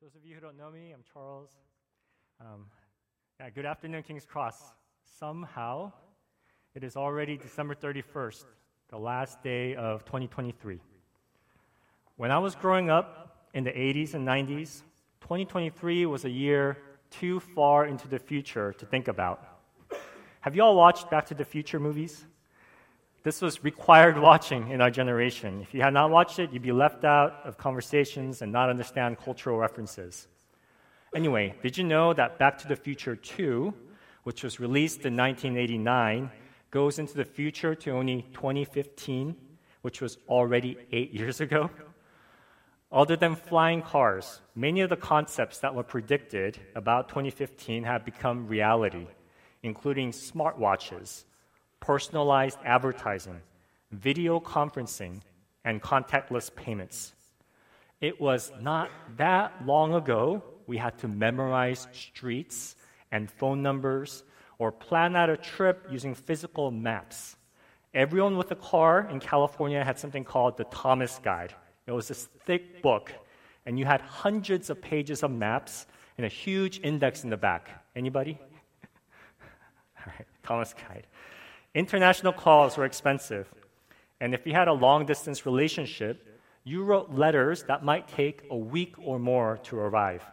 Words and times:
Those 0.00 0.14
of 0.14 0.24
you 0.24 0.36
who 0.36 0.40
don't 0.40 0.56
know 0.56 0.70
me, 0.70 0.92
I'm 0.94 1.02
Charles. 1.12 1.50
Um, 2.40 2.66
yeah, 3.40 3.50
good 3.50 3.66
afternoon, 3.66 4.04
King's 4.04 4.24
Cross. 4.24 4.72
Somehow, 5.18 5.90
it 6.76 6.84
is 6.84 6.96
already 6.96 7.36
December 7.36 7.74
31st, 7.74 8.44
the 8.90 8.96
last 8.96 9.42
day 9.42 9.74
of 9.74 10.04
2023. 10.04 10.78
When 12.14 12.30
I 12.30 12.38
was 12.38 12.54
growing 12.54 12.90
up 12.90 13.48
in 13.54 13.64
the 13.64 13.72
80s 13.72 14.14
and 14.14 14.24
90s, 14.24 14.82
2023 15.20 16.06
was 16.06 16.24
a 16.24 16.30
year 16.30 16.78
too 17.10 17.40
far 17.40 17.84
into 17.84 18.06
the 18.06 18.20
future 18.20 18.72
to 18.74 18.86
think 18.86 19.08
about. 19.08 19.42
Have 20.42 20.54
you 20.54 20.62
all 20.62 20.76
watched 20.76 21.10
Back 21.10 21.26
to 21.26 21.34
the 21.34 21.44
Future 21.44 21.80
movies? 21.80 22.24
This 23.28 23.42
was 23.42 23.62
required 23.62 24.16
watching 24.16 24.70
in 24.70 24.80
our 24.80 24.90
generation. 24.90 25.60
If 25.60 25.74
you 25.74 25.82
had 25.82 25.92
not 25.92 26.08
watched 26.08 26.38
it, 26.38 26.50
you'd 26.50 26.62
be 26.62 26.72
left 26.72 27.04
out 27.04 27.40
of 27.44 27.58
conversations 27.58 28.40
and 28.40 28.50
not 28.50 28.70
understand 28.70 29.18
cultural 29.18 29.58
references. 29.58 30.28
Anyway, 31.14 31.54
did 31.62 31.76
you 31.76 31.84
know 31.84 32.14
that 32.14 32.38
Back 32.38 32.56
to 32.60 32.66
the 32.66 32.74
Future 32.74 33.14
2, 33.14 33.74
which 34.22 34.42
was 34.42 34.60
released 34.60 35.04
in 35.04 35.14
1989, 35.14 36.30
goes 36.70 36.98
into 36.98 37.18
the 37.18 37.24
future 37.26 37.74
to 37.74 37.90
only 37.90 38.22
2015, 38.32 39.36
which 39.82 40.00
was 40.00 40.16
already 40.26 40.78
eight 40.90 41.12
years 41.12 41.42
ago? 41.42 41.68
Other 42.90 43.14
than 43.14 43.36
flying 43.36 43.82
cars, 43.82 44.40
many 44.54 44.80
of 44.80 44.88
the 44.88 44.96
concepts 44.96 45.58
that 45.58 45.74
were 45.74 45.82
predicted 45.82 46.58
about 46.74 47.10
2015 47.10 47.84
have 47.84 48.06
become 48.06 48.48
reality, 48.48 49.06
including 49.62 50.12
smartwatches, 50.12 51.24
personalized 51.80 52.58
advertising, 52.64 53.40
video 53.90 54.40
conferencing, 54.40 55.20
and 55.64 55.82
contactless 55.82 56.54
payments. 56.54 57.12
It 58.00 58.20
was 58.20 58.52
not 58.60 58.90
that 59.16 59.66
long 59.66 59.94
ago 59.94 60.42
we 60.66 60.76
had 60.76 60.98
to 60.98 61.08
memorize 61.08 61.88
streets 61.92 62.76
and 63.10 63.30
phone 63.30 63.62
numbers 63.62 64.22
or 64.58 64.70
plan 64.70 65.16
out 65.16 65.30
a 65.30 65.36
trip 65.36 65.86
using 65.90 66.14
physical 66.14 66.70
maps. 66.70 67.36
Everyone 67.94 68.36
with 68.36 68.50
a 68.50 68.56
car 68.56 69.08
in 69.10 69.18
California 69.18 69.82
had 69.82 69.98
something 69.98 70.24
called 70.24 70.56
the 70.56 70.64
Thomas 70.64 71.18
Guide. 71.22 71.54
It 71.86 71.92
was 71.92 72.08
this 72.08 72.28
thick 72.44 72.82
book, 72.82 73.12
and 73.66 73.78
you 73.78 73.86
had 73.86 74.00
hundreds 74.02 74.68
of 74.68 74.80
pages 74.80 75.22
of 75.22 75.30
maps 75.30 75.86
and 76.18 76.26
a 76.26 76.28
huge 76.28 76.80
index 76.82 77.24
in 77.24 77.30
the 77.30 77.36
back. 77.36 77.70
Anybody? 77.96 78.38
All 79.98 80.04
right, 80.06 80.26
Thomas 80.42 80.74
Guide. 80.74 81.06
International 81.78 82.32
calls 82.32 82.76
were 82.76 82.84
expensive. 82.84 83.46
And 84.20 84.34
if 84.34 84.44
you 84.44 84.52
had 84.52 84.66
a 84.66 84.72
long 84.72 85.06
distance 85.06 85.46
relationship, 85.46 86.40
you 86.64 86.82
wrote 86.82 87.12
letters 87.12 87.62
that 87.68 87.84
might 87.84 88.08
take 88.08 88.42
a 88.50 88.56
week 88.56 88.96
or 88.98 89.20
more 89.20 89.60
to 89.62 89.78
arrive. 89.78 90.24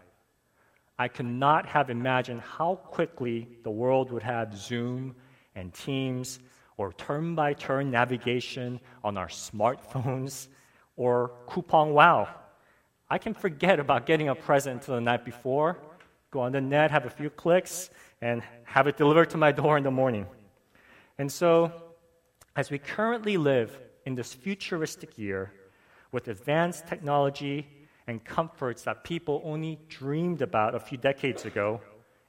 I 0.97 1.07
could 1.07 1.27
not 1.27 1.67
have 1.67 1.91
imagined 1.91 2.41
how 2.41 2.77
quickly 2.77 3.47
the 3.61 3.69
world 3.69 4.11
would 4.11 4.23
have 4.23 4.57
Zoom 4.57 5.15
and 5.53 5.71
Teams 5.71 6.39
or 6.77 6.93
turn 6.93 7.35
by 7.35 7.53
turn 7.53 7.91
navigation 7.91 8.79
on 9.03 9.15
our 9.15 9.27
smartphones 9.27 10.47
or 10.97 11.31
Coupang 11.47 11.91
Wow. 11.91 12.27
I 13.07 13.19
can 13.19 13.35
forget 13.35 13.79
about 13.79 14.07
getting 14.07 14.29
a 14.29 14.35
present 14.35 14.81
until 14.81 14.95
the 14.95 15.01
night 15.01 15.23
before, 15.23 15.77
go 16.31 16.39
on 16.39 16.53
the 16.53 16.61
net, 16.61 16.89
have 16.89 17.05
a 17.05 17.11
few 17.11 17.29
clicks, 17.29 17.91
and 18.19 18.41
have 18.63 18.87
it 18.87 18.97
delivered 18.97 19.29
to 19.29 19.37
my 19.37 19.51
door 19.51 19.77
in 19.77 19.83
the 19.83 19.91
morning. 19.91 20.25
And 21.17 21.31
so, 21.31 21.71
as 22.55 22.69
we 22.69 22.77
currently 22.77 23.37
live 23.37 23.77
in 24.05 24.15
this 24.15 24.33
futuristic 24.33 25.17
year 25.17 25.51
with 26.11 26.27
advanced 26.27 26.87
technology 26.87 27.67
and 28.07 28.23
comforts 28.23 28.83
that 28.83 29.03
people 29.03 29.41
only 29.43 29.79
dreamed 29.89 30.41
about 30.41 30.75
a 30.75 30.79
few 30.79 30.97
decades 30.97 31.45
ago, 31.45 31.81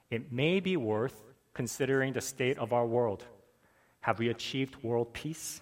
it 0.09 0.31
may 0.31 0.59
be 0.59 0.77
worth 0.77 1.23
considering 1.53 2.13
the 2.13 2.21
state 2.21 2.57
of 2.57 2.73
our 2.73 2.85
world. 2.85 3.25
Have 4.01 4.19
we 4.19 4.29
achieved 4.29 4.81
world 4.83 5.13
peace? 5.13 5.61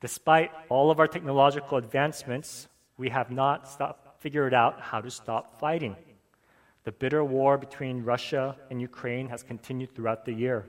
Despite 0.00 0.50
all 0.68 0.90
of 0.90 1.00
our 1.00 1.08
technological 1.08 1.78
advancements, 1.78 2.68
we 2.96 3.08
have 3.08 3.30
not 3.30 3.68
stopped, 3.68 4.20
figured 4.20 4.54
out 4.54 4.80
how 4.80 5.00
to 5.00 5.10
stop 5.10 5.58
fighting. 5.58 5.96
The 6.84 6.92
bitter 6.92 7.24
war 7.24 7.58
between 7.58 8.04
Russia 8.04 8.56
and 8.70 8.80
Ukraine 8.80 9.28
has 9.28 9.42
continued 9.42 9.94
throughout 9.94 10.24
the 10.24 10.32
year. 10.32 10.66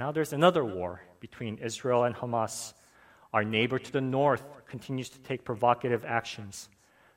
Now 0.00 0.12
there's 0.12 0.32
another 0.32 0.64
war 0.64 1.02
between 1.20 1.58
Israel 1.58 2.04
and 2.04 2.16
Hamas. 2.16 2.72
Our 3.34 3.44
neighbor 3.44 3.78
to 3.78 3.92
the 3.92 4.00
north 4.00 4.42
continues 4.66 5.10
to 5.10 5.18
take 5.18 5.44
provocative 5.44 6.06
actions. 6.06 6.70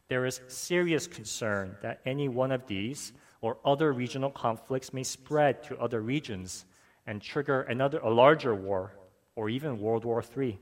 There 0.09 0.25
is 0.25 0.41
serious 0.49 1.07
concern 1.07 1.77
that 1.81 2.01
any 2.05 2.27
one 2.27 2.51
of 2.51 2.67
these 2.67 3.13
or 3.39 3.55
other 3.63 3.93
regional 3.93 4.31
conflicts 4.31 4.91
may 4.91 5.03
spread 5.03 5.63
to 5.63 5.79
other 5.79 6.01
regions 6.01 6.65
and 7.07 7.21
trigger 7.21 7.61
another 7.61 7.99
a 7.99 8.09
larger 8.09 8.53
war 8.53 8.91
or 9.37 9.47
even 9.47 9.79
World 9.79 10.03
War 10.03 10.21
III. 10.21 10.59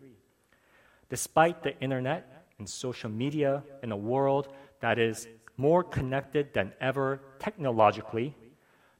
Despite 1.10 1.64
the 1.64 1.76
internet 1.80 2.46
and 2.60 2.70
social 2.70 3.10
media 3.10 3.64
in 3.82 3.92
a 3.92 3.98
world 3.98 4.50
that 4.80 5.00
is 5.00 5.28
more 5.58 5.84
connected 5.84 6.54
than 6.54 6.72
ever 6.80 7.20
technologically, 7.40 8.36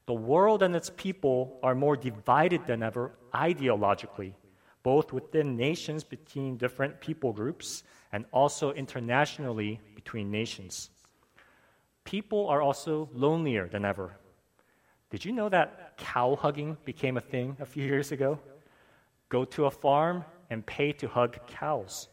the 0.06 0.14
world 0.14 0.62
and 0.62 0.74
its 0.74 0.90
people 0.90 1.58
are 1.62 1.74
more 1.74 1.96
divided 1.96 2.66
than 2.66 2.82
ever 2.82 3.12
ideologically, 3.32 4.34
both 4.82 5.12
within 5.12 5.56
nations 5.56 6.02
between 6.02 6.56
different 6.56 7.00
people 7.00 7.32
groups 7.32 7.84
and 8.12 8.24
also 8.32 8.72
internationally 8.72 9.80
between 9.94 10.30
nations. 10.30 10.90
People 12.04 12.48
are 12.48 12.60
also 12.60 13.08
lonelier 13.14 13.68
than 13.68 13.84
ever. 13.84 14.16
Did 15.10 15.24
you 15.24 15.32
know 15.32 15.48
that 15.48 15.96
cow 15.98 16.36
hugging 16.36 16.76
became 16.84 17.16
a 17.16 17.20
thing 17.20 17.56
a 17.60 17.66
few 17.66 17.84
years 17.84 18.12
ago? 18.12 18.40
Go 19.28 19.44
to 19.44 19.66
a 19.66 19.70
farm 19.70 20.24
and 20.50 20.66
pay 20.66 20.92
to 20.92 21.08
hug 21.08 21.46
cows. 21.46 22.08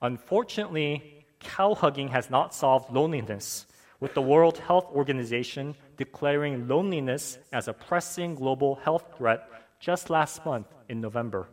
Unfortunately, 0.00 1.24
cow 1.38 1.74
hugging 1.74 2.08
has 2.08 2.28
not 2.28 2.54
solved 2.54 2.92
loneliness 2.92 3.66
with 4.00 4.14
the 4.14 4.22
World 4.22 4.58
Health 4.58 4.86
Organization 4.92 5.76
declaring 6.04 6.66
loneliness 6.66 7.38
as 7.52 7.68
a 7.68 7.72
pressing 7.72 8.34
global 8.34 8.74
health 8.84 9.04
threat 9.16 9.40
just 9.78 10.10
last 10.10 10.44
month 10.44 10.66
in 10.88 11.00
November. 11.00 11.46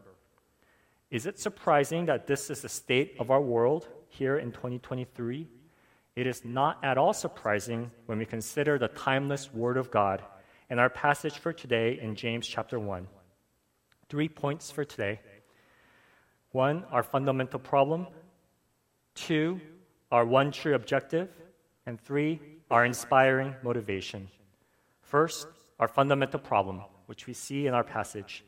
Is 1.12 1.28
it 1.28 1.38
surprising 1.38 2.08
that 2.08 2.26
this 2.26 2.50
is 2.50 2.62
the 2.64 2.70
state 2.70 3.16
of 3.20 3.30
our 3.30 3.42
world 3.42 3.88
here 4.08 4.38
in 4.40 4.52
2023? 4.52 5.48
It 6.16 6.26
is 6.26 6.44
not 6.44 6.80
at 6.84 6.98
all 6.98 7.14
surprising 7.14 7.92
when 8.08 8.18
we 8.18 8.26
consider 8.26 8.80
the 8.80 8.88
timeless 8.88 9.54
Word 9.54 9.78
of 9.78 9.92
God 9.92 10.24
and 10.72 10.80
our 10.80 10.90
passage 10.90 11.38
for 11.38 11.54
today 11.54 12.00
in 12.02 12.16
James 12.16 12.48
chapter 12.48 12.80
1. 12.80 13.08
Three 14.10 14.30
points 14.30 14.72
for 14.72 14.84
today. 14.84 15.20
One, 16.54 16.86
our 16.92 17.04
fundamental 17.04 17.60
problem. 17.60 18.08
Two, 19.14 19.62
our 20.12 20.26
one 20.26 20.52
true 20.52 20.74
objective. 20.74 21.30
And 21.86 22.02
three, 22.02 22.40
our 22.72 22.86
inspiring 22.86 23.56
motivation. 23.64 24.28
First, 25.10 25.48
our 25.80 25.88
fundamental 25.88 26.40
problem, 26.40 26.82
which 27.08 27.28
we 27.28 27.34
see 27.34 27.68
in 27.68 27.74
our 27.74 27.84
passage. 27.84 28.44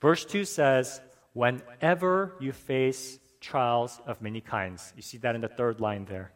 Verse 0.00 0.24
2 0.24 0.44
says, 0.44 1.00
Whenever 1.32 2.34
you 2.40 2.52
face 2.52 3.18
trials 3.40 4.00
of 4.06 4.20
many 4.20 4.40
kinds. 4.40 4.92
You 4.96 5.02
see 5.02 5.18
that 5.18 5.34
in 5.34 5.40
the 5.40 5.48
third 5.48 5.80
line 5.80 6.04
there. 6.04 6.32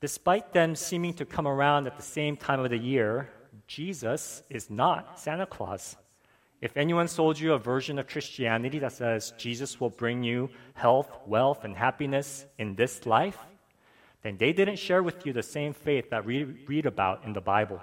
Despite 0.00 0.52
them 0.52 0.74
seeming 0.74 1.14
to 1.14 1.26
come 1.26 1.46
around 1.46 1.86
at 1.86 1.96
the 1.96 2.02
same 2.02 2.36
time 2.36 2.60
of 2.60 2.70
the 2.70 2.78
year, 2.78 3.28
Jesus 3.66 4.42
is 4.48 4.70
not 4.70 5.20
Santa 5.20 5.46
Claus. 5.46 5.96
If 6.62 6.76
anyone 6.76 7.08
sold 7.08 7.38
you 7.38 7.52
a 7.52 7.58
version 7.58 7.98
of 7.98 8.06
Christianity 8.06 8.78
that 8.78 8.92
says 8.92 9.32
Jesus 9.38 9.80
will 9.80 9.90
bring 9.90 10.22
you 10.22 10.50
health, 10.74 11.10
wealth, 11.26 11.64
and 11.64 11.76
happiness 11.76 12.46
in 12.58 12.74
this 12.76 13.06
life, 13.06 13.38
then 14.22 14.36
they 14.36 14.52
didn't 14.52 14.76
share 14.76 15.02
with 15.02 15.26
you 15.26 15.32
the 15.32 15.42
same 15.42 15.72
faith 15.72 16.10
that 16.10 16.24
we 16.24 16.44
read 16.44 16.86
about 16.86 17.24
in 17.24 17.32
the 17.32 17.40
Bible. 17.40 17.80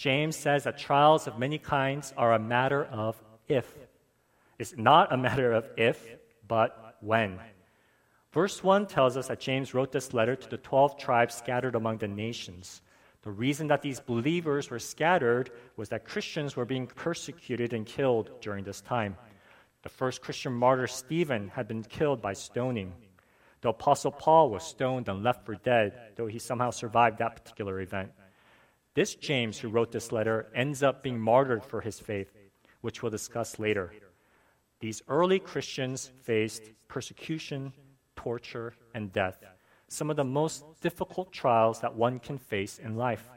James 0.00 0.34
says 0.34 0.64
that 0.64 0.78
trials 0.78 1.26
of 1.26 1.38
many 1.38 1.58
kinds 1.58 2.14
are 2.16 2.32
a 2.32 2.38
matter 2.38 2.86
of 2.86 3.22
if. 3.48 3.70
It's 4.58 4.74
not 4.74 5.12
a 5.12 5.16
matter 5.18 5.52
of 5.52 5.68
if, 5.76 6.02
but 6.48 6.96
when. 7.02 7.38
Verse 8.32 8.64
1 8.64 8.86
tells 8.86 9.18
us 9.18 9.28
that 9.28 9.40
James 9.40 9.74
wrote 9.74 9.92
this 9.92 10.14
letter 10.14 10.34
to 10.36 10.48
the 10.48 10.56
12 10.56 10.96
tribes 10.96 11.34
scattered 11.34 11.74
among 11.74 11.98
the 11.98 12.08
nations. 12.08 12.80
The 13.24 13.30
reason 13.30 13.66
that 13.66 13.82
these 13.82 14.00
believers 14.00 14.70
were 14.70 14.78
scattered 14.78 15.50
was 15.76 15.90
that 15.90 16.06
Christians 16.06 16.56
were 16.56 16.64
being 16.64 16.86
persecuted 16.86 17.74
and 17.74 17.84
killed 17.84 18.30
during 18.40 18.64
this 18.64 18.80
time. 18.80 19.18
The 19.82 19.90
first 19.90 20.22
Christian 20.22 20.54
martyr, 20.54 20.86
Stephen, 20.86 21.48
had 21.48 21.68
been 21.68 21.84
killed 21.84 22.22
by 22.22 22.32
stoning. 22.32 22.94
The 23.60 23.68
Apostle 23.68 24.12
Paul 24.12 24.48
was 24.48 24.62
stoned 24.62 25.10
and 25.10 25.22
left 25.22 25.44
for 25.44 25.56
dead, 25.56 25.92
though 26.16 26.26
he 26.26 26.38
somehow 26.38 26.70
survived 26.70 27.18
that 27.18 27.36
particular 27.36 27.82
event. 27.82 28.12
This 28.94 29.14
James, 29.14 29.58
who 29.58 29.68
wrote 29.68 29.92
this 29.92 30.10
letter, 30.10 30.48
ends 30.54 30.82
up 30.82 31.02
being 31.02 31.20
martyred 31.20 31.64
for 31.64 31.80
his 31.80 32.00
faith, 32.00 32.32
which 32.80 33.02
we'll 33.02 33.10
discuss 33.10 33.58
later. 33.58 33.92
These 34.80 35.02
early 35.08 35.38
Christians 35.38 36.10
faced 36.22 36.62
persecution, 36.88 37.72
torture, 38.16 38.74
and 38.94 39.12
death. 39.12 39.44
some 39.88 40.08
of 40.08 40.16
the 40.16 40.24
most 40.24 40.64
difficult 40.80 41.32
trials 41.32 41.80
that 41.80 41.96
one 41.96 42.20
can 42.20 42.38
face 42.38 42.78
in 42.78 42.96
life. 42.96 43.28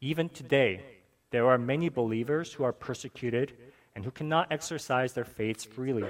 Even 0.00 0.28
today, 0.28 0.82
there 1.30 1.46
are 1.46 1.56
many 1.56 1.88
believers 1.88 2.52
who 2.52 2.64
are 2.64 2.72
persecuted 2.72 3.56
and 3.94 4.04
who 4.04 4.10
cannot 4.10 4.50
exercise 4.50 5.12
their 5.12 5.24
faiths 5.24 5.64
freely. 5.64 6.04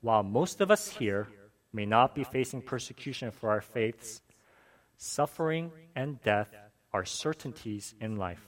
While 0.00 0.22
most 0.22 0.62
of 0.62 0.70
us 0.70 0.88
here 0.88 1.28
may 1.70 1.84
not 1.84 2.14
be 2.14 2.24
facing 2.24 2.62
persecution 2.62 3.30
for 3.30 3.50
our 3.50 3.60
faiths, 3.60 4.22
suffering 4.96 5.70
and 5.94 6.22
death 6.22 6.48
are 6.92 7.04
certainties 7.04 7.94
in 8.00 8.16
life. 8.16 8.46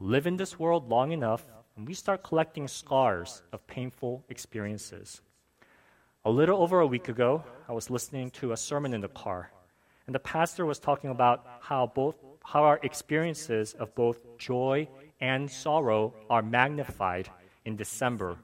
Live 0.00 0.26
in 0.26 0.36
this 0.36 0.58
world 0.58 0.88
long 0.88 1.12
enough, 1.12 1.44
and 1.76 1.86
we 1.86 1.94
start 1.94 2.22
collecting 2.22 2.68
scars 2.68 3.42
of 3.52 3.66
painful 3.66 4.24
experiences. 4.28 5.20
A 6.24 6.30
little 6.30 6.62
over 6.62 6.80
a 6.80 6.86
week 6.86 7.08
ago, 7.08 7.44
I 7.68 7.72
was 7.72 7.90
listening 7.90 8.30
to 8.32 8.52
a 8.52 8.56
sermon 8.56 8.94
in 8.94 9.00
the 9.00 9.08
car, 9.08 9.50
and 10.06 10.14
the 10.14 10.20
pastor 10.20 10.66
was 10.66 10.78
talking 10.78 11.10
about 11.10 11.46
how 11.60 11.86
both 11.86 12.16
how 12.44 12.64
our 12.64 12.80
experiences 12.82 13.74
of 13.74 13.94
both 13.94 14.38
joy 14.38 14.88
and 15.20 15.50
sorrow 15.50 16.14
are 16.30 16.40
magnified 16.40 17.28
in 17.66 17.76
December, 17.76 18.38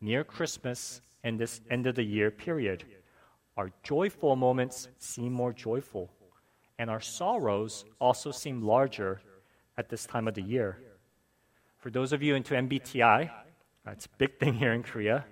near 0.00 0.24
Christmas 0.24 1.00
and 1.22 1.38
this 1.38 1.60
end 1.70 1.86
of 1.86 1.94
the 1.94 2.02
year 2.02 2.32
period. 2.32 2.82
Our 3.56 3.70
joyful 3.84 4.34
moments 4.34 4.88
seem 4.98 5.32
more 5.32 5.52
joyful, 5.52 6.10
and 6.78 6.90
our 6.90 7.00
sorrows 7.00 7.84
also 8.00 8.30
seem 8.30 8.62
larger 8.62 9.20
at 9.76 9.88
this 9.88 10.06
time 10.06 10.28
of 10.28 10.34
the 10.34 10.42
year. 10.42 10.78
For 11.78 11.90
those 11.90 12.12
of 12.12 12.22
you 12.22 12.34
into 12.34 12.54
MBTI, 12.54 13.30
that's 13.84 14.06
a 14.06 14.08
big 14.18 14.38
thing 14.38 14.54
here 14.54 14.72
in 14.72 14.82
Korea. 14.82 15.24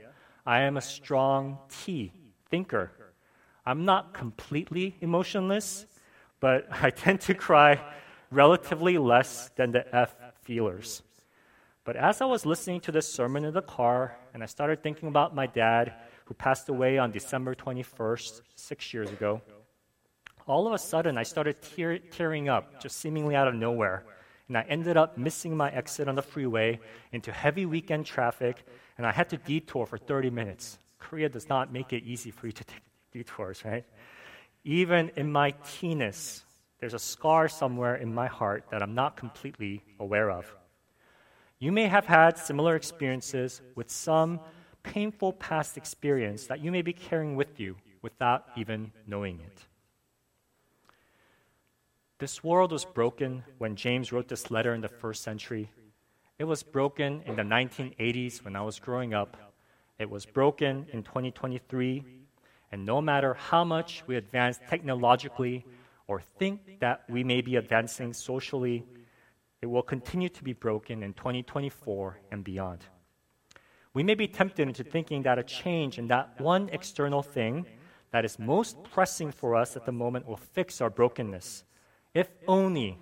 I 0.44 0.62
am 0.62 0.77
a 0.77 0.81
strong 0.81 1.59
T 1.69 2.12
thinker. 2.50 2.91
I'm 3.65 3.85
not 3.85 4.12
completely 4.12 4.97
emotionless, 5.00 5.87
but 6.41 6.67
I 6.83 6.91
tend 6.91 7.21
to 7.23 7.35
cry 7.35 7.81
relatively 8.31 8.99
less 8.99 9.50
than 9.56 9.73
the 9.73 9.95
F 9.95 10.15
feelers. 10.43 11.03
But 11.85 11.97
as 11.97 12.21
I 12.21 12.27
was 12.27 12.47
listening 12.47 12.81
to 12.83 12.93
this 12.93 13.12
sermon 13.12 13.45
in 13.45 13.55
the 13.55 13.62
car, 13.62 14.17
and 14.35 14.43
I 14.43 14.47
started 14.47 14.83
thinking 14.83 15.09
about 15.09 15.35
my 15.35 15.47
dad, 15.47 15.93
who 16.27 16.35
passed 16.35 16.69
away 16.69 16.99
on 16.99 17.11
December 17.11 17.55
21st, 17.55 18.43
six 18.55 18.95
years 18.95 19.11
ago, 19.11 19.43
all 20.47 20.67
of 20.67 20.73
a 20.73 20.79
sudden 20.79 21.19
I 21.19 21.23
started 21.23 21.62
tear- 21.62 21.99
tearing 21.99 22.49
up, 22.49 22.81
just 22.81 22.99
seemingly 22.99 23.35
out 23.35 23.49
of 23.49 23.55
nowhere. 23.55 24.05
And 24.49 24.59
I 24.59 24.62
ended 24.69 24.97
up 24.97 25.17
missing 25.17 25.56
my 25.56 25.71
exit 25.71 26.09
on 26.09 26.15
the 26.15 26.23
freeway 26.23 26.81
into 27.12 27.33
heavy 27.33 27.65
weekend 27.65 28.06
traffic, 28.06 28.65
and 28.99 29.06
I 29.06 29.12
had 29.12 29.29
to 29.31 29.37
detour 29.37 29.87
for 29.87 29.99
30 29.99 30.31
minutes. 30.31 30.79
Korea 30.99 31.29
does 31.29 31.49
not 31.49 31.73
make 31.73 31.93
it 31.93 32.05
easy 32.05 32.31
for 32.31 32.47
you 32.47 32.53
to 32.53 32.65
take 32.65 32.83
detours, 33.12 33.65
right? 33.65 33.85
Even 34.65 35.11
in 35.17 35.31
my 35.31 35.53
teenness, 35.65 36.43
there's 36.81 36.95
a 36.95 36.99
scar 36.99 37.49
somewhere 37.49 37.97
in 37.97 38.12
my 38.12 38.27
heart 38.27 38.65
that 38.71 38.83
I'm 38.83 38.95
not 38.95 39.17
completely 39.17 39.85
aware 39.99 40.31
of. 40.31 40.53
You 41.59 41.71
may 41.71 41.87
have 41.87 42.06
had 42.06 42.37
similar 42.38 42.75
experiences 42.75 43.62
with 43.77 43.91
some 43.91 44.41
painful 44.83 45.35
past 45.35 45.77
experience 45.77 46.47
that 46.47 46.61
you 46.61 46.73
may 46.73 46.83
be 46.83 46.93
carrying 46.93 47.37
with 47.37 47.61
you 47.61 47.77
without 48.03 48.47
even 48.56 48.93
knowing 49.06 49.38
it. 49.41 49.67
This 52.23 52.45
world 52.45 52.71
was 52.71 52.85
broken 52.85 53.43
when 53.59 53.75
James 53.75 54.13
wrote 54.13 54.29
this 54.29 54.49
letter 54.49 54.75
in 54.75 54.81
the 54.81 54.87
first 54.87 55.25
century. 55.25 55.73
It 56.39 56.45
was 56.45 56.63
broken 56.63 57.21
in 57.27 57.35
the 57.35 57.43
1980s 57.43 58.45
when 58.45 58.55
I 58.55 58.63
was 58.63 58.79
growing 58.79 59.13
up. 59.13 59.37
It 59.99 60.09
was 60.09 60.25
broken 60.25 60.87
in 60.93 61.03
2023. 61.03 62.05
And 62.71 62.87
no 62.87 63.01
matter 63.01 63.35
how 63.35 63.65
much 63.65 64.05
we 64.07 64.15
advance 64.15 64.61
technologically 64.69 65.67
or 66.07 66.21
think 66.21 66.79
that 66.79 67.03
we 67.09 67.25
may 67.25 67.41
be 67.41 67.57
advancing 67.57 68.13
socially, 68.13 68.85
it 69.61 69.67
will 69.67 69.83
continue 69.83 70.29
to 70.29 70.45
be 70.45 70.53
broken 70.53 71.03
in 71.03 71.15
2024 71.15 72.21
and 72.31 72.45
beyond. 72.45 72.85
We 73.95 74.05
may 74.05 74.15
be 74.15 74.29
tempted 74.29 74.69
into 74.69 74.85
thinking 74.85 75.25
that 75.25 75.41
a 75.41 75.43
change 75.43 75.99
in 75.99 76.07
that 76.07 76.41
one 76.41 76.69
external 76.69 77.25
thing 77.25 77.67
that 78.13 78.25
is 78.25 78.39
most 78.39 78.77
pressing 78.93 79.33
for 79.33 79.57
us 79.57 79.75
at 79.75 79.87
the 79.87 79.91
moment 79.91 80.29
will 80.29 80.37
fix 80.37 80.81
our 80.81 80.89
brokenness. 80.89 81.65
If 82.14 82.29
only 82.47 82.99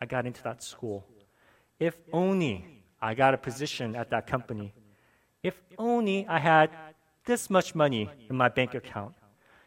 I 0.00 0.06
got 0.06 0.26
into 0.26 0.42
that 0.42 0.62
school. 0.62 1.06
If 1.78 1.96
only 2.12 2.82
I 3.00 3.14
got 3.14 3.34
a 3.34 3.38
position 3.38 3.94
at 3.94 4.10
that 4.10 4.26
company. 4.26 4.72
If 5.42 5.60
only 5.78 6.26
I 6.26 6.38
had 6.38 6.70
this 7.26 7.50
much 7.50 7.74
money 7.74 8.08
in 8.30 8.36
my 8.36 8.48
bank 8.48 8.74
account. 8.74 9.14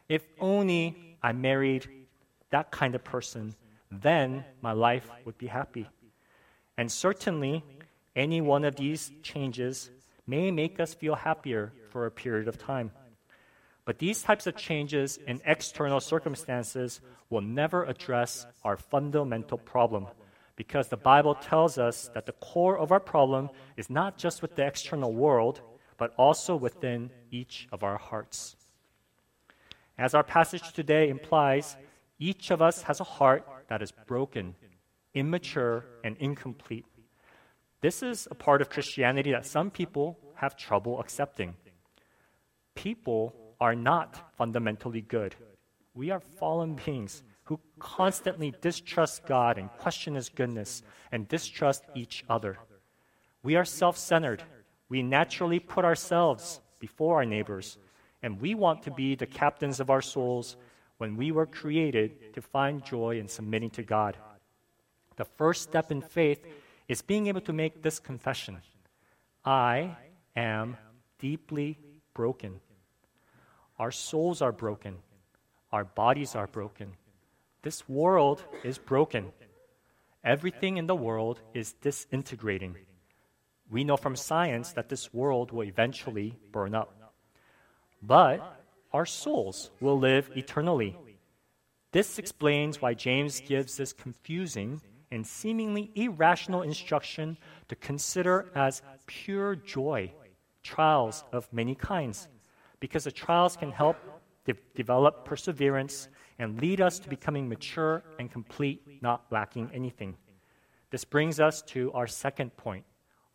If 0.08 0.24
only 0.40 1.18
I 1.22 1.34
married 1.34 1.88
that 2.50 2.72
kind 2.72 2.96
of 2.96 3.04
person, 3.04 3.56
then 3.92 4.44
my 4.62 4.72
life 4.72 5.10
would 5.26 5.38
be 5.38 5.48
happy. 5.48 5.88
And 6.78 6.92
certainly, 6.92 7.64
any 8.16 8.42
one 8.42 8.64
of 8.66 8.76
these 8.76 9.12
changes 9.22 9.90
may 10.26 10.50
make 10.52 10.80
us 10.80 10.94
feel 10.94 11.16
happier 11.16 11.74
for 11.92 12.06
a 12.06 12.12
period 12.12 12.48
of 12.48 12.58
time. 12.58 12.92
But 13.90 13.98
these 13.98 14.22
types 14.22 14.46
of 14.46 14.56
changes 14.56 15.18
in 15.26 15.42
external 15.48 16.00
circumstances 16.00 17.02
will 17.32 17.42
never 17.42 17.86
address 17.86 18.46
our 18.64 18.78
fundamental 18.78 19.58
problem 19.58 20.06
because 20.56 20.90
the 20.90 20.96
Bible 20.96 21.34
tells 21.34 21.80
us 21.80 22.08
that 22.14 22.28
the 22.28 22.34
core 22.34 22.78
of 22.78 22.92
our 22.92 23.00
problem 23.00 23.50
is 23.78 23.90
not 23.90 24.16
just 24.16 24.44
with 24.44 24.56
the 24.56 24.64
external 24.64 25.12
world, 25.12 25.62
but 25.98 26.14
also 26.20 26.56
within 26.56 27.10
each 27.32 27.68
of 27.72 27.84
our 27.84 27.98
hearts. 27.98 28.56
As 29.98 30.14
our 30.14 30.24
passage 30.24 30.72
today 30.72 31.10
implies, 31.10 31.76
each 32.20 32.52
of 32.52 32.62
us 32.62 32.84
has 32.84 33.00
a 33.00 33.12
heart 33.18 33.44
that 33.70 33.82
is 33.82 33.92
broken, 34.06 34.54
immature, 35.16 35.84
and 36.04 36.16
incomplete. 36.18 36.86
This 37.82 38.04
is 38.04 38.28
a 38.30 38.36
part 38.36 38.62
of 38.62 38.70
Christianity 38.70 39.32
that 39.32 39.48
some 39.48 39.72
people 39.72 40.20
have 40.36 40.56
trouble 40.56 41.00
accepting. 41.00 41.56
People 42.76 43.49
are 43.60 43.76
not 43.76 44.34
fundamentally 44.38 45.02
good. 45.02 45.36
We 45.94 46.12
are 46.12 46.20
fallen 46.20 46.76
beings 46.86 47.24
who 47.44 47.60
constantly 47.80 48.54
distrust 48.62 49.26
God 49.26 49.58
and 49.58 49.70
question 49.72 50.16
His 50.16 50.30
goodness 50.30 50.84
and 51.12 51.28
distrust 51.28 51.84
each 51.96 52.24
other. 52.30 52.58
We 53.44 53.56
are 53.56 53.66
self 53.66 53.98
centered. 53.98 54.44
We 54.88 55.04
naturally 55.04 55.60
put 55.60 55.86
ourselves 55.86 56.62
before 56.80 57.18
our 57.18 57.26
neighbors, 57.26 57.78
and 58.24 58.40
we 58.40 58.56
want 58.56 58.84
to 58.84 58.92
be 58.92 59.16
the 59.16 59.26
captains 59.26 59.80
of 59.80 59.90
our 59.90 60.02
souls 60.02 60.56
when 60.98 61.16
we 61.16 61.32
were 61.32 61.46
created 61.46 62.34
to 62.34 62.42
find 62.42 62.84
joy 62.84 63.20
in 63.20 63.28
submitting 63.28 63.70
to 63.72 63.84
God. 63.84 64.18
The 65.16 65.26
first 65.26 65.64
step 65.64 65.92
in 65.92 66.02
faith 66.02 66.46
is 66.88 67.02
being 67.02 67.28
able 67.28 67.42
to 67.42 67.54
make 67.54 67.82
this 67.82 68.00
confession 68.00 68.62
I 69.46 69.96
am 70.36 70.78
deeply 71.18 71.80
broken. 72.14 72.60
Our 73.80 73.92
souls 73.92 74.42
are 74.42 74.52
broken. 74.52 74.98
Our 75.72 75.86
bodies 75.86 76.36
are 76.36 76.48
broken. 76.48 76.94
This 77.62 77.88
world 77.88 78.44
is 78.64 78.78
broken. 78.78 79.32
Everything 80.24 80.78
in 80.78 80.88
the 80.88 80.96
world 80.96 81.40
is 81.54 81.74
disintegrating. 81.74 82.76
We 83.72 83.84
know 83.84 83.98
from 83.98 84.16
science 84.16 84.74
that 84.74 84.90
this 84.90 85.14
world 85.14 85.52
will 85.52 85.64
eventually 85.64 86.36
burn 86.52 86.76
up. 86.76 86.94
But 88.02 88.64
our 88.92 89.06
souls 89.06 89.72
will 89.80 89.98
live 89.98 90.30
eternally. 90.36 90.98
This 91.92 92.20
explains 92.20 92.82
why 92.82 92.94
James 92.94 93.40
gives 93.40 93.78
this 93.78 93.94
confusing 93.94 94.82
and 95.12 95.26
seemingly 95.26 95.92
irrational 95.96 96.64
instruction 96.64 97.38
to 97.68 97.76
consider 97.76 98.52
as 98.56 98.82
pure 99.06 99.56
joy 99.56 100.12
trials 100.64 101.24
of 101.32 101.52
many 101.52 101.74
kinds, 101.74 102.28
because 102.80 103.04
the 103.04 103.12
trials 103.12 103.56
can 103.58 103.72
help 103.72 103.98
de- 104.46 104.54
develop 104.76 105.26
perseverance 105.26 106.08
and 106.38 106.62
lead 106.62 106.82
us 106.82 107.00
to 107.00 107.10
becoming 107.10 107.50
mature 107.50 108.04
and 108.18 108.32
complete, 108.32 109.02
not 109.02 109.26
lacking 109.32 109.70
anything. 109.74 110.16
This 110.92 111.06
brings 111.06 111.40
us 111.40 111.62
to 111.64 111.92
our 111.94 112.08
second 112.08 112.56
point, 112.58 112.86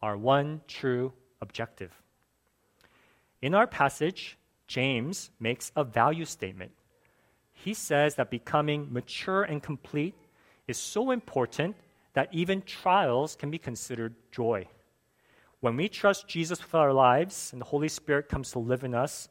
our 0.03 0.17
one 0.17 0.63
true 0.67 1.13
objective. 1.41 1.93
In 3.43 3.55
our 3.55 3.67
passage, 3.67 4.39
James 4.67 5.31
makes 5.39 5.71
a 5.77 5.85
value 5.85 6.25
statement. 6.25 6.73
He 7.53 7.75
says 7.75 8.15
that 8.17 8.31
becoming 8.31 8.89
mature 8.91 9.43
and 9.43 9.63
complete 9.63 10.15
is 10.67 10.79
so 10.79 11.11
important 11.11 11.77
that 12.15 12.29
even 12.33 12.63
trials 12.63 13.37
can 13.37 13.51
be 13.51 13.59
considered 13.59 14.15
joy. 14.33 14.67
When 15.61 15.77
we 15.77 15.89
trust 15.89 16.29
Jesus 16.29 16.63
with 16.63 16.75
our 16.75 16.93
lives 16.93 17.51
and 17.53 17.61
the 17.61 17.67
Holy 17.67 17.89
Spirit 17.89 18.29
comes 18.29 18.51
to 18.53 18.59
live 18.59 18.85
in 18.85 18.95
us, 18.95 19.29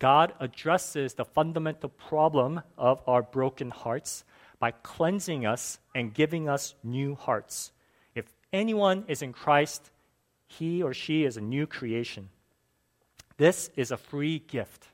God 0.00 0.32
addresses 0.40 1.14
the 1.14 1.26
fundamental 1.26 1.90
problem 1.90 2.62
of 2.76 3.02
our 3.06 3.22
broken 3.22 3.70
hearts 3.70 4.24
by 4.58 4.72
cleansing 4.72 5.46
us 5.46 5.78
and 5.94 6.12
giving 6.12 6.48
us 6.48 6.74
new 6.82 7.14
hearts. 7.14 7.70
If 8.14 8.24
anyone 8.52 9.04
is 9.08 9.22
in 9.22 9.32
Christ, 9.32 9.90
he 10.46 10.82
or 10.82 10.94
she 10.94 11.24
is 11.24 11.36
a 11.36 11.42
new 11.42 11.66
creation. 11.66 12.30
This 13.36 13.70
is 13.76 13.90
a 13.90 13.96
free 13.98 14.38
gift. 14.38 14.88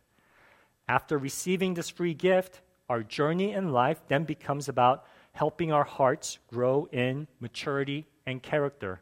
After 0.89 1.17
receiving 1.17 1.75
this 1.75 1.89
free 1.89 2.15
gift, 2.15 2.61
our 2.89 3.03
journey 3.03 3.53
in 3.53 3.73
life 3.73 4.01
then 4.09 4.25
becomes 4.25 4.69
about 4.69 5.05
helping 5.33 5.73
our 5.73 5.85
hearts 5.85 6.39
grow 6.49 6.89
in 6.91 7.29
maturity 7.39 8.07
and 8.27 8.43
character, 8.43 9.01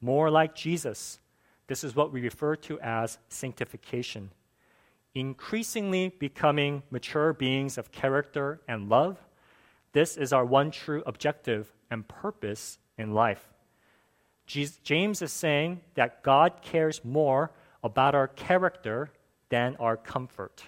more 0.00 0.28
like 0.28 0.56
Jesus. 0.56 1.20
This 1.68 1.84
is 1.84 1.94
what 1.94 2.12
we 2.12 2.20
refer 2.20 2.56
to 2.56 2.80
as 2.80 3.18
sanctification. 3.28 4.30
Increasingly 5.16 6.10
becoming 6.10 6.82
mature 6.90 7.32
beings 7.32 7.78
of 7.78 7.90
character 7.90 8.60
and 8.68 8.90
love, 8.90 9.16
this 9.92 10.14
is 10.18 10.30
our 10.30 10.44
one 10.44 10.70
true 10.70 11.02
objective 11.06 11.72
and 11.90 12.06
purpose 12.06 12.76
in 12.98 13.14
life. 13.14 13.54
James 14.44 15.22
is 15.22 15.32
saying 15.32 15.80
that 15.94 16.22
God 16.22 16.60
cares 16.60 17.02
more 17.02 17.50
about 17.82 18.14
our 18.14 18.28
character 18.28 19.10
than 19.48 19.74
our 19.76 19.96
comfort. 19.96 20.64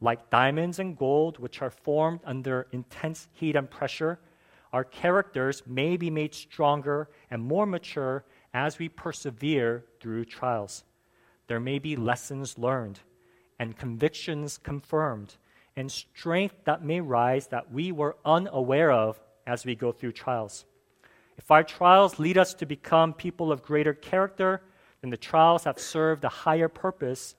Like 0.00 0.30
diamonds 0.30 0.78
and 0.78 0.96
gold, 0.96 1.38
which 1.38 1.60
are 1.60 1.68
formed 1.68 2.20
under 2.24 2.66
intense 2.72 3.28
heat 3.34 3.54
and 3.54 3.70
pressure, 3.70 4.18
our 4.72 4.84
characters 4.84 5.62
may 5.66 5.98
be 5.98 6.08
made 6.08 6.34
stronger 6.34 7.10
and 7.30 7.42
more 7.42 7.66
mature 7.66 8.24
as 8.54 8.78
we 8.78 8.88
persevere 8.88 9.84
through 10.00 10.24
trials. 10.24 10.84
There 11.48 11.60
may 11.60 11.78
be 11.78 11.96
lessons 11.96 12.56
learned 12.56 13.00
and 13.58 13.76
convictions 13.76 14.58
confirmed 14.58 15.36
and 15.76 15.90
strength 15.90 16.56
that 16.64 16.84
may 16.84 17.00
rise 17.00 17.48
that 17.48 17.72
we 17.72 17.92
were 17.92 18.16
unaware 18.24 18.90
of 18.90 19.20
as 19.46 19.64
we 19.64 19.74
go 19.74 19.92
through 19.92 20.12
trials. 20.12 20.64
If 21.36 21.50
our 21.50 21.64
trials 21.64 22.18
lead 22.18 22.38
us 22.38 22.54
to 22.54 22.66
become 22.66 23.12
people 23.12 23.50
of 23.50 23.62
greater 23.62 23.92
character, 23.92 24.62
then 25.00 25.10
the 25.10 25.16
trials 25.16 25.64
have 25.64 25.78
served 25.78 26.24
a 26.24 26.28
higher 26.28 26.68
purpose, 26.68 27.34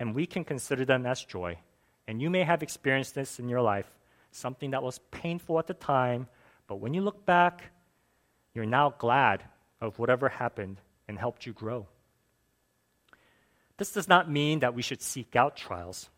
and 0.00 0.14
we 0.14 0.26
can 0.26 0.44
consider 0.44 0.84
them 0.84 1.06
as 1.06 1.24
joy. 1.24 1.58
And 2.08 2.20
you 2.20 2.28
may 2.28 2.42
have 2.42 2.62
experienced 2.62 3.14
this 3.14 3.38
in 3.38 3.48
your 3.48 3.62
life 3.62 3.90
something 4.32 4.72
that 4.72 4.82
was 4.82 5.00
painful 5.10 5.58
at 5.58 5.66
the 5.66 5.72
time, 5.72 6.26
but 6.66 6.76
when 6.76 6.92
you 6.92 7.00
look 7.00 7.24
back, 7.24 7.70
you're 8.52 8.66
now 8.66 8.90
glad 8.98 9.42
of 9.80 9.98
whatever 9.98 10.28
happened 10.28 10.78
and 11.08 11.18
helped 11.18 11.46
you 11.46 11.54
grow. 11.54 11.86
This 13.78 13.92
does 13.92 14.08
not 14.08 14.30
mean 14.30 14.60
that 14.60 14.74
we 14.74 14.82
should 14.82 15.02
seek 15.02 15.36
out 15.36 15.56
trials. 15.56 16.08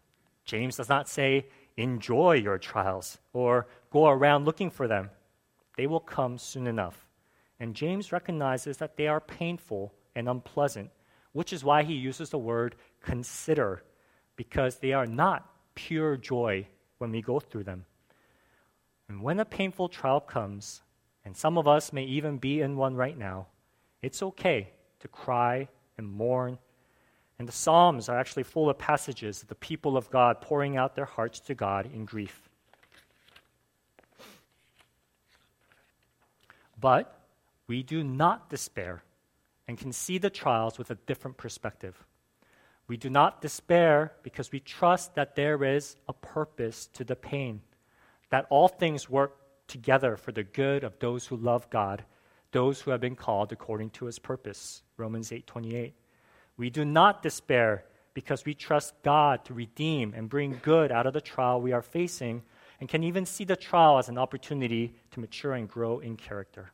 James 0.44 0.76
does 0.76 0.88
not 0.88 1.08
say, 1.08 1.46
enjoy 1.76 2.34
your 2.34 2.58
trials 2.58 3.18
or 3.32 3.66
go 3.90 4.08
around 4.08 4.44
looking 4.44 4.70
for 4.70 4.88
them. 4.88 5.10
They 5.76 5.86
will 5.86 6.00
come 6.00 6.38
soon 6.38 6.66
enough. 6.66 7.06
And 7.60 7.74
James 7.74 8.12
recognizes 8.12 8.76
that 8.78 8.96
they 8.96 9.08
are 9.08 9.20
painful 9.20 9.92
and 10.14 10.28
unpleasant, 10.28 10.90
which 11.32 11.52
is 11.52 11.64
why 11.64 11.82
he 11.82 11.94
uses 11.94 12.30
the 12.30 12.38
word 12.38 12.76
consider, 13.02 13.82
because 14.36 14.76
they 14.76 14.92
are 14.92 15.06
not 15.06 15.48
pure 15.74 16.16
joy 16.16 16.66
when 16.98 17.10
we 17.10 17.22
go 17.22 17.38
through 17.38 17.64
them. 17.64 17.84
And 19.08 19.22
when 19.22 19.40
a 19.40 19.44
painful 19.44 19.88
trial 19.88 20.20
comes, 20.20 20.82
and 21.24 21.36
some 21.36 21.58
of 21.58 21.68
us 21.68 21.92
may 21.92 22.04
even 22.04 22.38
be 22.38 22.60
in 22.60 22.76
one 22.76 22.94
right 22.94 23.16
now, 23.16 23.46
it's 24.02 24.22
okay 24.22 24.70
to 25.00 25.08
cry 25.08 25.68
and 25.96 26.08
mourn. 26.08 26.58
And 27.38 27.46
the 27.46 27.52
Psalms 27.52 28.08
are 28.08 28.18
actually 28.18 28.42
full 28.42 28.68
of 28.68 28.78
passages 28.78 29.42
of 29.42 29.48
the 29.48 29.54
people 29.54 29.96
of 29.96 30.10
God 30.10 30.40
pouring 30.40 30.76
out 30.76 30.96
their 30.96 31.04
hearts 31.04 31.38
to 31.40 31.54
God 31.54 31.86
in 31.86 32.04
grief. 32.04 32.48
But 36.80 37.20
we 37.66 37.82
do 37.82 38.02
not 38.02 38.50
despair 38.50 39.02
and 39.68 39.78
can 39.78 39.92
see 39.92 40.18
the 40.18 40.30
trials 40.30 40.78
with 40.78 40.90
a 40.90 40.96
different 41.06 41.36
perspective. 41.36 42.04
We 42.88 42.96
do 42.96 43.10
not 43.10 43.42
despair 43.42 44.12
because 44.22 44.50
we 44.50 44.60
trust 44.60 45.14
that 45.14 45.36
there 45.36 45.62
is 45.62 45.96
a 46.08 46.12
purpose 46.12 46.86
to 46.94 47.04
the 47.04 47.16
pain, 47.16 47.60
that 48.30 48.46
all 48.48 48.68
things 48.68 49.10
work 49.10 49.36
together 49.66 50.16
for 50.16 50.32
the 50.32 50.42
good 50.42 50.82
of 50.84 50.98
those 50.98 51.26
who 51.26 51.36
love 51.36 51.68
God, 51.68 52.04
those 52.52 52.80
who 52.80 52.90
have 52.90 53.00
been 53.00 53.16
called 53.16 53.52
according 53.52 53.90
to 53.90 54.06
his 54.06 54.18
purpose. 54.18 54.82
Romans 54.96 55.30
8:28. 55.30 55.92
We 56.58 56.68
do 56.68 56.84
not 56.84 57.22
despair 57.22 57.84
because 58.12 58.44
we 58.44 58.52
trust 58.52 58.94
God 59.02 59.44
to 59.46 59.54
redeem 59.54 60.12
and 60.14 60.28
bring 60.28 60.60
good 60.62 60.92
out 60.92 61.06
of 61.06 61.14
the 61.14 61.20
trial 61.20 61.60
we 61.60 61.72
are 61.72 61.80
facing 61.80 62.42
and 62.80 62.88
can 62.88 63.04
even 63.04 63.24
see 63.24 63.44
the 63.44 63.56
trial 63.56 63.96
as 63.96 64.08
an 64.08 64.18
opportunity 64.18 64.94
to 65.12 65.20
mature 65.20 65.54
and 65.54 65.68
grow 65.68 66.00
in 66.00 66.16
character. 66.16 66.72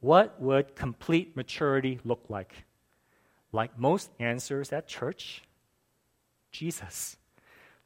What 0.00 0.40
would 0.40 0.74
complete 0.74 1.36
maturity 1.36 2.00
look 2.04 2.24
like? 2.28 2.64
Like 3.52 3.78
most 3.78 4.10
answers 4.18 4.72
at 4.72 4.88
church, 4.88 5.42
Jesus. 6.50 7.16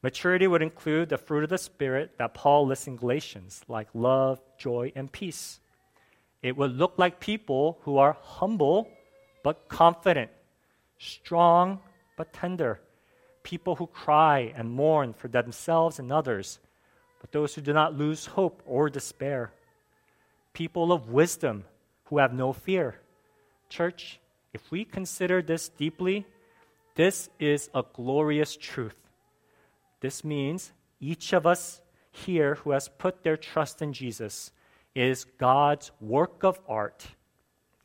Maturity 0.03 0.47
would 0.47 0.63
include 0.63 1.09
the 1.09 1.19
fruit 1.19 1.45
of 1.45 1.51
the 1.51 1.59
Spirit 1.59 2.13
that 2.19 2.33
Paul 2.33 2.67
lists 2.67 2.87
in 2.87 2.97
Galatians, 2.97 3.63
like 3.69 3.89
love, 3.93 4.41
joy, 4.57 4.93
and 4.95 5.11
peace. 5.13 5.61
It 6.43 6.57
would 6.57 6.77
look 6.77 6.95
like 6.97 7.21
people 7.21 7.79
who 7.83 7.99
are 7.99 8.17
humble 8.23 8.89
but 9.43 9.69
confident, 9.69 10.31
strong 10.99 11.81
but 12.17 12.33
tender, 12.33 12.81
people 13.43 13.77
who 13.77 13.87
cry 13.87 14.53
and 14.57 14.71
mourn 14.71 15.13
for 15.13 15.29
themselves 15.29 15.99
and 15.99 16.13
others, 16.13 16.59
but 17.21 17.33
those 17.33 17.55
who 17.55 17.61
do 17.61 17.73
not 17.73 17.97
lose 17.97 18.27
hope 18.27 18.63
or 18.67 18.91
despair, 18.91 19.53
people 20.53 20.93
of 20.93 21.11
wisdom 21.11 21.65
who 22.05 22.19
have 22.19 22.33
no 22.33 22.53
fear. 22.53 23.01
Church, 23.69 24.21
if 24.53 24.71
we 24.71 24.85
consider 24.85 25.43
this 25.43 25.69
deeply, 25.69 26.25
this 26.95 27.29
is 27.39 27.69
a 27.75 27.85
glorious 27.93 28.57
truth. 28.57 28.97
This 30.01 30.25
means 30.25 30.73
each 31.01 31.33
of 31.33 31.47
us 31.47 31.81
here 32.11 32.55
who 32.57 32.71
has 32.71 32.89
put 32.89 33.23
their 33.23 33.37
trust 33.37 33.83
in 33.83 33.93
Jesus 33.93 34.51
is 34.95 35.25
God's 35.25 35.91
work 36.01 36.43
of 36.43 36.59
art. 36.67 37.07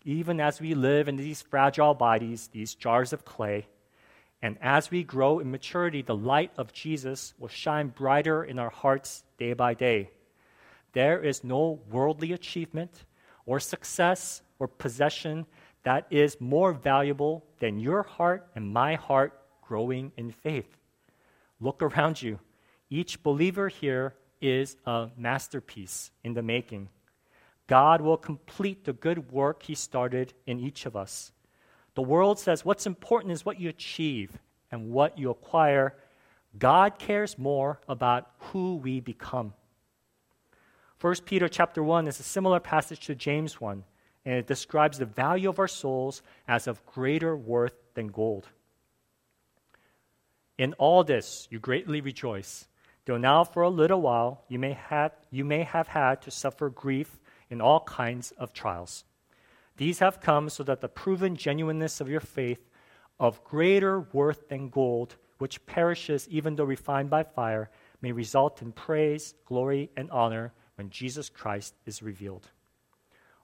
Even 0.03 0.39
as 0.39 0.59
we 0.59 0.73
live 0.73 1.07
in 1.07 1.15
these 1.15 1.41
fragile 1.41 1.93
bodies, 1.93 2.49
these 2.51 2.75
jars 2.75 3.13
of 3.13 3.25
clay, 3.25 3.67
and 4.41 4.57
as 4.61 4.89
we 4.89 5.03
grow 5.03 5.39
in 5.39 5.51
maturity, 5.51 6.01
the 6.01 6.15
light 6.15 6.51
of 6.57 6.73
Jesus 6.73 7.33
will 7.37 7.47
shine 7.47 7.89
brighter 7.89 8.43
in 8.43 8.57
our 8.57 8.71
hearts 8.71 9.23
day 9.37 9.53
by 9.53 9.75
day. 9.75 10.09
There 10.93 11.23
is 11.23 11.43
no 11.43 11.79
worldly 11.89 12.33
achievement, 12.33 13.05
or 13.45 13.59
success 13.59 14.41
or 14.59 14.67
possession 14.67 15.45
that 15.83 16.05
is 16.09 16.39
more 16.39 16.73
valuable 16.73 17.43
than 17.59 17.79
your 17.79 18.03
heart 18.03 18.47
and 18.55 18.71
my 18.71 18.95
heart 18.95 19.39
growing 19.61 20.11
in 20.17 20.31
faith. 20.31 20.77
Look 21.59 21.81
around 21.81 22.21
you. 22.21 22.39
Each 22.89 23.21
believer 23.21 23.67
here 23.67 24.13
is 24.41 24.75
a 24.85 25.09
masterpiece 25.17 26.11
in 26.23 26.33
the 26.33 26.41
making. 26.41 26.89
God 27.71 28.01
will 28.01 28.17
complete 28.17 28.83
the 28.83 28.91
good 28.91 29.31
work 29.31 29.63
He 29.63 29.75
started 29.75 30.33
in 30.45 30.59
each 30.59 30.85
of 30.85 30.97
us. 30.97 31.31
The 31.95 32.01
world 32.01 32.37
says 32.37 32.65
what's 32.65 32.85
important 32.85 33.31
is 33.31 33.45
what 33.45 33.61
you 33.61 33.69
achieve 33.69 34.37
and 34.73 34.91
what 34.91 35.17
you 35.17 35.29
acquire. 35.29 35.95
God 36.59 36.99
cares 36.99 37.37
more 37.37 37.79
about 37.87 38.29
who 38.39 38.75
we 38.75 38.99
become. 38.99 39.53
1 40.99 41.15
Peter 41.23 41.47
chapter 41.47 41.81
1 41.81 42.09
is 42.09 42.19
a 42.19 42.23
similar 42.23 42.59
passage 42.59 43.05
to 43.05 43.15
James 43.15 43.61
1, 43.61 43.85
and 44.25 44.35
it 44.35 44.47
describes 44.47 44.97
the 44.97 45.05
value 45.05 45.47
of 45.47 45.57
our 45.57 45.69
souls 45.69 46.21
as 46.49 46.67
of 46.67 46.85
greater 46.85 47.37
worth 47.37 47.79
than 47.93 48.07
gold. 48.07 48.49
In 50.57 50.73
all 50.73 51.05
this 51.05 51.47
you 51.49 51.57
greatly 51.57 52.01
rejoice, 52.01 52.67
though 53.05 53.15
now 53.15 53.45
for 53.45 53.63
a 53.63 53.69
little 53.69 54.01
while 54.01 54.43
you 54.49 54.59
may 54.59 54.73
have, 54.73 55.13
you 55.29 55.45
may 55.45 55.63
have 55.63 55.87
had 55.87 56.21
to 56.23 56.31
suffer 56.31 56.69
grief 56.69 57.17
in 57.51 57.61
all 57.61 57.81
kinds 57.81 58.31
of 58.31 58.53
trials. 58.53 59.03
These 59.77 59.99
have 59.99 60.21
come 60.21 60.49
so 60.49 60.63
that 60.63 60.81
the 60.81 60.87
proven 60.87 61.35
genuineness 61.35 62.01
of 62.01 62.09
your 62.09 62.19
faith, 62.19 62.67
of 63.19 63.43
greater 63.43 64.07
worth 64.13 64.49
than 64.49 64.69
gold, 64.69 65.17
which 65.37 65.65
perishes 65.65 66.27
even 66.29 66.55
though 66.55 66.63
refined 66.63 67.09
by 67.09 67.23
fire, 67.23 67.69
may 68.01 68.11
result 68.11 68.61
in 68.61 68.71
praise, 68.71 69.35
glory, 69.45 69.91
and 69.95 70.09
honor 70.09 70.53
when 70.75 70.89
Jesus 70.89 71.29
Christ 71.29 71.75
is 71.85 72.01
revealed. 72.01 72.47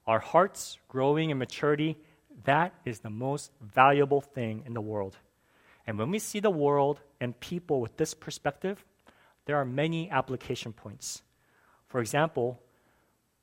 Our 0.08 0.20
hearts 0.20 0.80
growing 0.88 1.30
in 1.30 1.38
maturity, 1.38 1.98
that 2.46 2.74
is 2.86 3.00
the 3.00 3.10
most 3.10 3.52
valuable 3.62 4.22
thing 4.22 4.64
in 4.66 4.74
the 4.74 4.82
world. 4.82 5.18
And 5.86 5.98
when 5.98 6.12
we 6.12 6.20
see 6.20 6.40
the 6.40 6.50
world 6.50 7.02
and 7.20 7.40
people 7.40 7.82
with 7.82 7.98
this 7.98 8.14
perspective, 8.14 8.84
there 9.46 9.58
are 9.58 9.66
many 9.66 10.10
application 10.10 10.74
points. 10.74 11.24
For 11.88 12.00
example, 12.00 12.60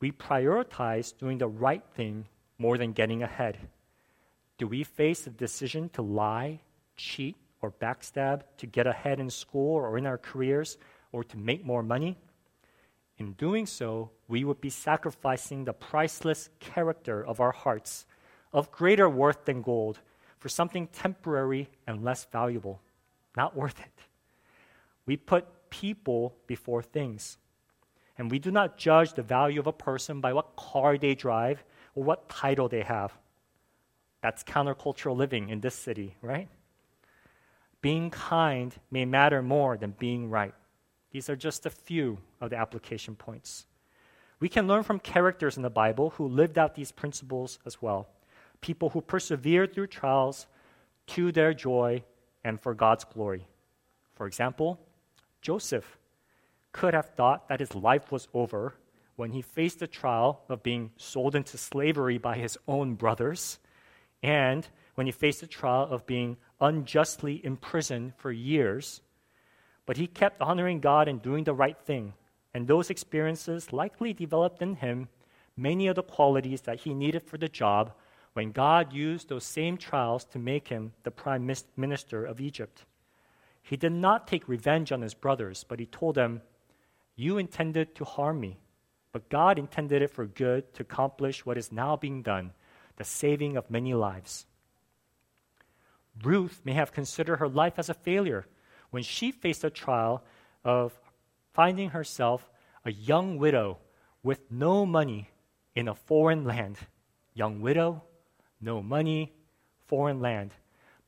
we 0.04 0.12
prioritize 0.12 1.16
doing 1.16 1.38
the 1.38 1.48
right 1.48 1.82
thing 1.94 2.26
more 2.58 2.76
than 2.76 2.92
getting 2.92 3.22
ahead. 3.22 3.56
Do 4.58 4.66
we 4.66 4.84
face 4.84 5.22
the 5.22 5.30
decision 5.30 5.88
to 5.94 6.02
lie, 6.02 6.60
cheat, 6.94 7.36
or 7.62 7.70
backstab 7.70 8.42
to 8.58 8.66
get 8.66 8.86
ahead 8.86 9.18
in 9.18 9.30
school 9.30 9.74
or 9.74 9.96
in 9.96 10.04
our 10.04 10.18
careers 10.18 10.76
or 11.10 11.24
to 11.24 11.38
make 11.38 11.64
more 11.64 11.82
money? 11.82 12.18
In 13.16 13.32
doing 13.32 13.64
so, 13.64 14.10
we 14.28 14.44
would 14.44 14.60
be 14.60 14.68
sacrificing 14.68 15.64
the 15.64 15.72
priceless 15.72 16.50
character 16.60 17.24
of 17.24 17.40
our 17.40 17.52
hearts, 17.52 18.04
of 18.52 18.70
greater 18.70 19.08
worth 19.08 19.46
than 19.46 19.62
gold, 19.62 20.00
for 20.38 20.50
something 20.50 20.86
temporary 20.88 21.70
and 21.86 22.04
less 22.04 22.26
valuable. 22.30 22.82
Not 23.38 23.56
worth 23.56 23.80
it. 23.80 23.98
We 25.06 25.16
put 25.16 25.70
people 25.70 26.34
before 26.46 26.82
things. 26.82 27.38
And 28.16 28.30
we 28.30 28.38
do 28.38 28.50
not 28.50 28.76
judge 28.76 29.14
the 29.14 29.22
value 29.22 29.60
of 29.60 29.66
a 29.66 29.72
person 29.72 30.20
by 30.20 30.32
what 30.32 30.56
car 30.56 30.96
they 30.96 31.14
drive 31.14 31.64
or 31.94 32.04
what 32.04 32.28
title 32.28 32.68
they 32.68 32.82
have. 32.82 33.12
That's 34.22 34.44
countercultural 34.44 35.16
living 35.16 35.48
in 35.48 35.60
this 35.60 35.74
city, 35.74 36.16
right? 36.22 36.48
Being 37.82 38.10
kind 38.10 38.74
may 38.90 39.04
matter 39.04 39.42
more 39.42 39.76
than 39.76 39.94
being 39.98 40.30
right. 40.30 40.54
These 41.10 41.28
are 41.28 41.36
just 41.36 41.66
a 41.66 41.70
few 41.70 42.18
of 42.40 42.50
the 42.50 42.56
application 42.56 43.14
points. 43.16 43.66
We 44.40 44.48
can 44.48 44.66
learn 44.66 44.82
from 44.82 44.98
characters 44.98 45.56
in 45.56 45.62
the 45.62 45.70
Bible 45.70 46.10
who 46.10 46.26
lived 46.26 46.58
out 46.58 46.74
these 46.74 46.92
principles 46.92 47.58
as 47.66 47.82
well. 47.82 48.08
People 48.60 48.90
who 48.90 49.00
persevered 49.00 49.74
through 49.74 49.88
trials 49.88 50.46
to 51.08 51.30
their 51.30 51.52
joy 51.52 52.02
and 52.44 52.60
for 52.60 52.74
God's 52.74 53.04
glory. 53.04 53.46
For 54.14 54.26
example, 54.26 54.80
Joseph 55.42 55.98
could 56.74 56.92
have 56.92 57.14
thought 57.14 57.48
that 57.48 57.60
his 57.60 57.74
life 57.74 58.10
was 58.10 58.26
over 58.34 58.74
when 59.14 59.30
he 59.30 59.40
faced 59.40 59.78
the 59.78 59.86
trial 59.86 60.42
of 60.48 60.64
being 60.64 60.90
sold 60.96 61.36
into 61.36 61.56
slavery 61.56 62.18
by 62.18 62.36
his 62.36 62.58
own 62.66 62.94
brothers, 62.96 63.60
and 64.24 64.66
when 64.96 65.06
he 65.06 65.12
faced 65.12 65.40
the 65.40 65.46
trial 65.46 65.86
of 65.88 66.04
being 66.04 66.36
unjustly 66.60 67.40
imprisoned 67.44 68.12
for 68.16 68.32
years. 68.32 69.00
But 69.86 69.98
he 69.98 70.08
kept 70.08 70.42
honoring 70.42 70.80
God 70.80 71.06
and 71.06 71.22
doing 71.22 71.44
the 71.44 71.54
right 71.54 71.78
thing, 71.78 72.14
and 72.52 72.66
those 72.66 72.90
experiences 72.90 73.72
likely 73.72 74.12
developed 74.12 74.60
in 74.60 74.74
him 74.74 75.08
many 75.56 75.86
of 75.86 75.94
the 75.94 76.02
qualities 76.02 76.62
that 76.62 76.80
he 76.80 76.92
needed 76.92 77.22
for 77.22 77.38
the 77.38 77.48
job 77.48 77.92
when 78.32 78.50
God 78.50 78.92
used 78.92 79.28
those 79.28 79.44
same 79.44 79.76
trials 79.76 80.24
to 80.24 80.40
make 80.40 80.66
him 80.66 80.92
the 81.04 81.12
prime 81.12 81.48
minister 81.76 82.24
of 82.24 82.40
Egypt. 82.40 82.84
He 83.62 83.76
did 83.76 83.92
not 83.92 84.26
take 84.26 84.48
revenge 84.48 84.90
on 84.90 85.02
his 85.02 85.14
brothers, 85.14 85.64
but 85.68 85.78
he 85.78 85.86
told 85.86 86.16
them, 86.16 86.42
You 87.16 87.38
intended 87.38 87.94
to 87.96 88.04
harm 88.04 88.40
me, 88.40 88.58
but 89.12 89.28
God 89.28 89.58
intended 89.58 90.02
it 90.02 90.10
for 90.10 90.26
good 90.26 90.74
to 90.74 90.82
accomplish 90.82 91.46
what 91.46 91.58
is 91.58 91.70
now 91.70 91.96
being 91.96 92.22
done 92.22 92.52
the 92.96 93.04
saving 93.04 93.56
of 93.56 93.70
many 93.70 93.92
lives. 93.94 94.46
Ruth 96.22 96.60
may 96.64 96.72
have 96.72 96.92
considered 96.92 97.38
her 97.38 97.48
life 97.48 97.74
as 97.78 97.88
a 97.88 97.94
failure 97.94 98.46
when 98.90 99.02
she 99.02 99.32
faced 99.32 99.64
a 99.64 99.70
trial 99.70 100.22
of 100.64 100.92
finding 101.52 101.90
herself 101.90 102.48
a 102.84 102.92
young 102.92 103.36
widow 103.36 103.78
with 104.22 104.50
no 104.50 104.86
money 104.86 105.30
in 105.74 105.88
a 105.88 105.94
foreign 105.94 106.44
land. 106.44 106.78
Young 107.34 107.60
widow, 107.60 108.04
no 108.60 108.82
money, 108.82 109.32
foreign 109.86 110.20
land. 110.20 110.52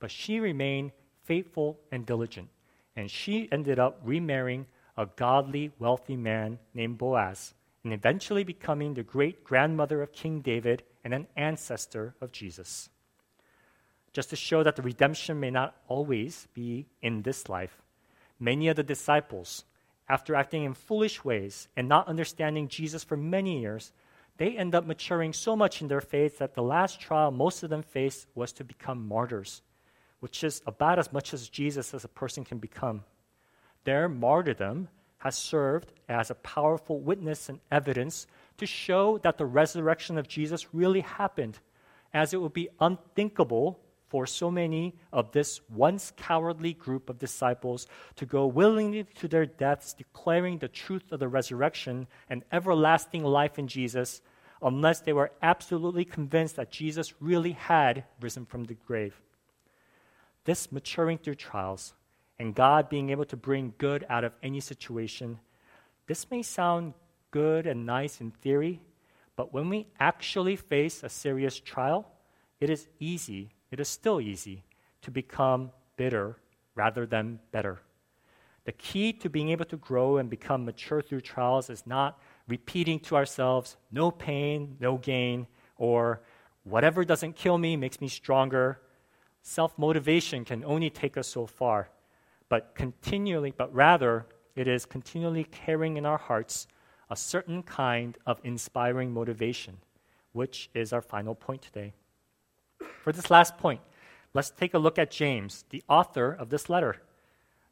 But 0.01 0.11
she 0.11 0.41
remained 0.41 0.93
faithful 1.25 1.79
and 1.93 2.05
diligent, 2.05 2.49
and 2.97 3.11
she 3.11 3.49
ended 3.53 3.79
up 3.79 4.01
remarrying 4.03 4.67
a 4.97 5.07
godly, 5.07 5.73
wealthy 5.79 6.17
man 6.17 6.59
named 6.75 6.99
Boaz, 6.99 7.55
and 7.85 7.93
eventually 7.93 8.45
becoming 8.45 8.95
the 8.95 9.03
great 9.03 9.45
grandmother 9.45 10.03
of 10.03 10.13
King 10.13 10.41
David 10.41 10.83
and 11.05 11.13
an 11.15 11.27
ancestor 11.37 12.15
of 12.21 12.33
Jesus. 12.33 12.89
Just 14.13 14.31
to 14.31 14.37
show 14.37 14.63
that 14.63 14.77
the 14.77 14.83
redemption 14.83 15.39
may 15.39 15.51
not 15.51 15.77
always 15.89 16.49
be 16.55 16.87
in 17.03 17.23
this 17.23 17.49
life, 17.49 17.83
many 18.41 18.69
of 18.69 18.77
the 18.77 18.83
disciples, 18.83 19.65
after 20.09 20.35
acting 20.35 20.65
in 20.65 20.75
foolish 20.75 21.25
ways 21.25 21.69
and 21.77 21.89
not 21.89 22.09
understanding 22.09 22.69
Jesus 22.69 23.05
for 23.05 23.17
many 23.17 23.61
years, 23.61 23.93
they 24.39 24.57
end 24.57 24.75
up 24.75 24.87
maturing 24.87 25.33
so 25.33 25.57
much 25.57 25.83
in 25.83 25.89
their 25.89 26.01
faith 26.01 26.39
that 26.39 26.55
the 26.55 26.63
last 26.63 27.01
trial 27.01 27.31
most 27.31 27.63
of 27.63 27.71
them 27.71 27.83
faced 27.83 28.27
was 28.35 28.53
to 28.53 28.65
become 28.65 29.07
martyrs, 29.07 29.63
which 30.21 30.45
is 30.45 30.63
about 30.67 30.99
as 30.99 31.13
much 31.13 31.35
as 31.35 31.49
Jesus 31.49 31.95
as 31.95 32.05
a 32.05 32.09
person 32.09 32.45
can 32.45 32.59
become. 32.59 33.05
Their 33.87 34.09
martyrdom 34.09 34.89
has 35.19 35.39
served 35.39 35.93
as 36.09 36.29
a 36.29 36.35
powerful 36.35 36.99
witness 36.99 37.49
and 37.49 37.61
evidence 37.71 38.27
to 38.59 38.67
show 38.67 39.19
that 39.19 39.39
the 39.39 39.47
resurrection 39.47 40.19
of 40.19 40.27
Jesus 40.27 40.75
really 40.75 41.03
happened, 41.03 41.61
as 42.13 42.35
it 42.35 42.41
would 42.41 42.53
be 42.53 42.69
unthinkable 42.81 43.79
for 44.09 44.27
so 44.27 44.51
many 44.51 44.97
of 45.13 45.31
this 45.31 45.61
once 45.71 46.13
cowardly 46.17 46.73
group 46.73 47.09
of 47.09 47.21
disciples 47.21 47.87
to 48.17 48.27
go 48.27 48.45
willingly 48.49 49.05
to 49.05 49.29
their 49.29 49.47
deaths, 49.47 49.93
declaring 49.93 50.59
the 50.59 50.67
truth 50.67 51.13
of 51.13 51.21
the 51.21 51.29
resurrection 51.29 52.09
and 52.29 52.45
everlasting 52.51 53.23
life 53.23 53.57
in 53.57 53.69
Jesus, 53.69 54.21
unless 54.63 54.99
they 54.99 55.13
were 55.13 55.31
absolutely 55.43 56.05
convinced 56.05 56.57
that 56.57 56.73
Jesus 56.73 57.15
really 57.21 57.53
had 57.53 58.03
risen 58.21 58.47
from 58.47 58.65
the 58.65 58.75
grave. 58.75 59.21
This 60.43 60.73
maturing 60.73 61.19
through 61.19 61.37
trials 61.37 61.95
and 62.39 62.55
God 62.55 62.89
being 62.89 63.11
able 63.11 63.25
to 63.27 63.37
bring 63.37 63.75
good 63.79 64.05
out 64.09 64.25
of 64.25 64.33
any 64.43 64.61
situation, 64.61 65.39
this 66.07 66.31
may 66.31 66.43
sound 66.43 66.95
good 67.31 67.67
and 67.67 67.87
nice 67.87 68.21
in 68.21 68.31
theory, 68.31 68.81
but 69.37 69.53
when 69.53 69.69
we 69.69 69.87
actually 69.99 70.57
face 70.57 71.03
a 71.03 71.09
serious 71.09 71.59
trial, 71.59 72.11
it 72.61 72.71
is 72.71 72.89
easy 72.99 73.51
it 73.71 73.81
is 73.81 73.89
still 73.89 74.21
easy 74.21 74.65
to 75.03 75.11
become 75.11 75.71
bitter 75.97 76.37
rather 76.75 77.07
than 77.07 77.41
better. 77.53 77.81
The 78.65 78.73
key 78.73 79.13
to 79.15 79.31
being 79.31 79.51
able 79.51 79.65
to 79.67 79.77
grow 79.77 80.17
and 80.17 80.29
become 80.29 80.65
mature 80.65 81.01
through 81.01 81.21
trials 81.21 81.71
is 81.71 81.87
not 81.87 82.19
repeating 82.49 83.01
to 83.01 83.17
ourselves, 83.17 83.77
no 83.93 84.11
pain, 84.11 84.77
no 84.81 84.99
gain, 84.99 85.47
or 85.77 86.23
whatever 86.65 87.05
doesn't 87.05 87.37
kill 87.37 87.59
me 87.59 87.77
makes 87.77 88.01
me 88.01 88.09
stronger. 88.09 88.81
Self 89.43 89.79
motivation 89.79 90.45
can 90.45 90.65
only 90.65 90.91
take 90.91 91.17
us 91.17 91.29
so 91.29 91.47
far, 91.47 91.89
but 92.49 92.75
continually, 92.75 93.53
but 93.57 93.75
rather, 93.75 94.27
it 94.55 94.69
is 94.69 94.87
continually 94.87 95.45
carrying 95.45 95.97
in 95.97 96.07
our 96.07 96.19
hearts 96.19 96.67
a 97.11 97.17
certain 97.17 97.63
kind 97.63 98.19
of 98.27 98.41
inspiring 98.43 99.13
motivation, 99.13 99.79
which 100.33 100.71
is 100.75 100.93
our 100.93 101.03
final 101.03 101.35
point 101.35 101.63
today. 101.63 101.93
For 103.03 103.13
this 103.13 103.31
last 103.31 103.57
point, 103.59 103.81
let's 104.35 104.51
take 104.51 104.75
a 104.75 104.79
look 104.79 104.99
at 104.99 105.11
James, 105.11 105.65
the 105.71 105.83
author 105.89 106.33
of 106.33 106.51
this 106.51 106.69
letter. 106.69 106.97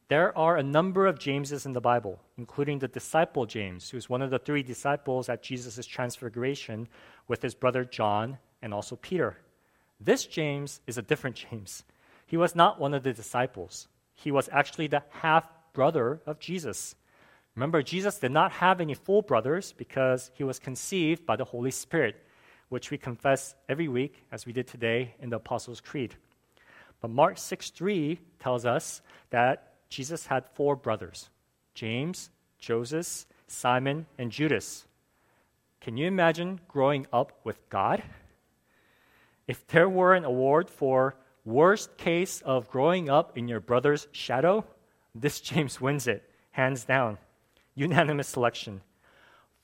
There 0.08 0.37
are 0.37 0.56
a 0.56 0.62
number 0.62 1.06
of 1.06 1.18
Jameses 1.18 1.64
in 1.64 1.72
the 1.72 1.80
Bible, 1.80 2.20
including 2.37 2.78
the 2.78 2.88
disciple 2.88 3.46
James, 3.46 3.90
who's 3.90 4.08
one 4.08 4.20
of 4.20 4.30
the 4.30 4.38
three 4.38 4.62
disciples 4.62 5.28
at 5.28 5.42
Jesus' 5.42 5.87
transfiguration 5.87 6.88
with 7.26 7.42
his 7.42 7.54
brother 7.54 7.84
John 7.84 8.38
and 8.60 8.74
also 8.74 8.96
Peter. 8.96 9.38
This 9.98 10.26
James 10.26 10.80
is 10.87 10.98
a 10.98 11.02
different 11.02 11.37
James. 11.37 11.84
He 12.26 12.37
was 12.37 12.54
not 12.54 12.78
one 12.78 12.92
of 12.92 13.02
the 13.02 13.12
disciples, 13.14 13.88
he 14.14 14.31
was 14.31 14.48
actually 14.53 14.87
the 14.87 15.03
half 15.11 15.48
brother 15.72 16.20
of 16.27 16.38
Jesus. 16.38 16.94
Remember, 17.55 17.83
Jesus 17.83 18.18
did 18.18 18.33
not 18.33 18.53
have 18.53 18.81
any 18.81 18.94
full 18.94 19.22
brothers 19.22 19.72
because 19.72 20.31
he 20.35 20.44
was 20.44 20.59
conceived 20.59 21.27
by 21.27 21.37
the 21.37 21.44
Holy 21.44 21.70
Spirit 21.70 22.16
which 22.74 22.90
we 22.90 22.98
confess 22.98 23.55
every 23.68 23.87
week, 23.87 24.24
as 24.33 24.46
we 24.46 24.53
did 24.53 24.66
today 24.66 25.14
in 25.20 25.31
the 25.31 25.37
Apostles' 25.37 25.81
Creed. 25.81 26.16
But 27.00 27.11
Mark 27.11 27.38
6 27.38 27.70
3 27.70 28.18
tells 28.40 28.64
us 28.64 29.00
that 29.31 29.74
Jesus 29.88 30.27
had 30.27 30.44
four 30.55 30.74
brothers 30.74 31.31
James, 31.74 32.31
Joseph, 32.59 33.27
Simon, 33.46 34.07
and 34.18 34.33
Judas. 34.33 34.87
Can 35.81 35.96
you 35.96 36.07
imagine 36.07 36.61
growing 36.66 37.07
up 37.12 37.33
with 37.44 37.61
God? 37.68 38.03
If 39.46 39.66
there 39.68 39.88
were 39.88 40.14
an 40.14 40.24
award 40.24 40.68
for 40.70 41.16
worst 41.44 41.96
case 41.96 42.40
of 42.42 42.70
growing 42.70 43.09
up 43.09 43.37
in 43.37 43.48
your 43.48 43.61
brother's 43.61 44.09
shadow, 44.12 44.64
this 45.14 45.40
James 45.40 45.80
wins 45.80 46.07
it, 46.07 46.28
hands 46.50 46.85
down. 46.85 47.18
Unanimous 47.74 48.28
selection. 48.28 48.80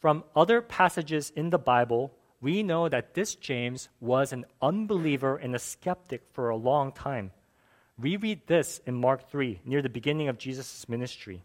From 0.00 0.24
other 0.34 0.60
passages 0.60 1.30
in 1.36 1.50
the 1.50 1.58
Bible, 1.58 2.12
we 2.40 2.62
know 2.62 2.88
that 2.88 3.14
this 3.14 3.34
James 3.34 3.88
was 4.00 4.32
an 4.32 4.46
unbeliever 4.62 5.36
and 5.36 5.54
a 5.54 5.58
skeptic 5.58 6.22
for 6.32 6.48
a 6.48 6.56
long 6.56 6.90
time. 6.92 7.32
We 7.98 8.16
read 8.16 8.46
this 8.46 8.80
in 8.86 8.94
Mark 8.94 9.30
3, 9.30 9.60
near 9.64 9.82
the 9.82 9.90
beginning 9.90 10.28
of 10.28 10.38
Jesus' 10.38 10.88
ministry. 10.88 11.42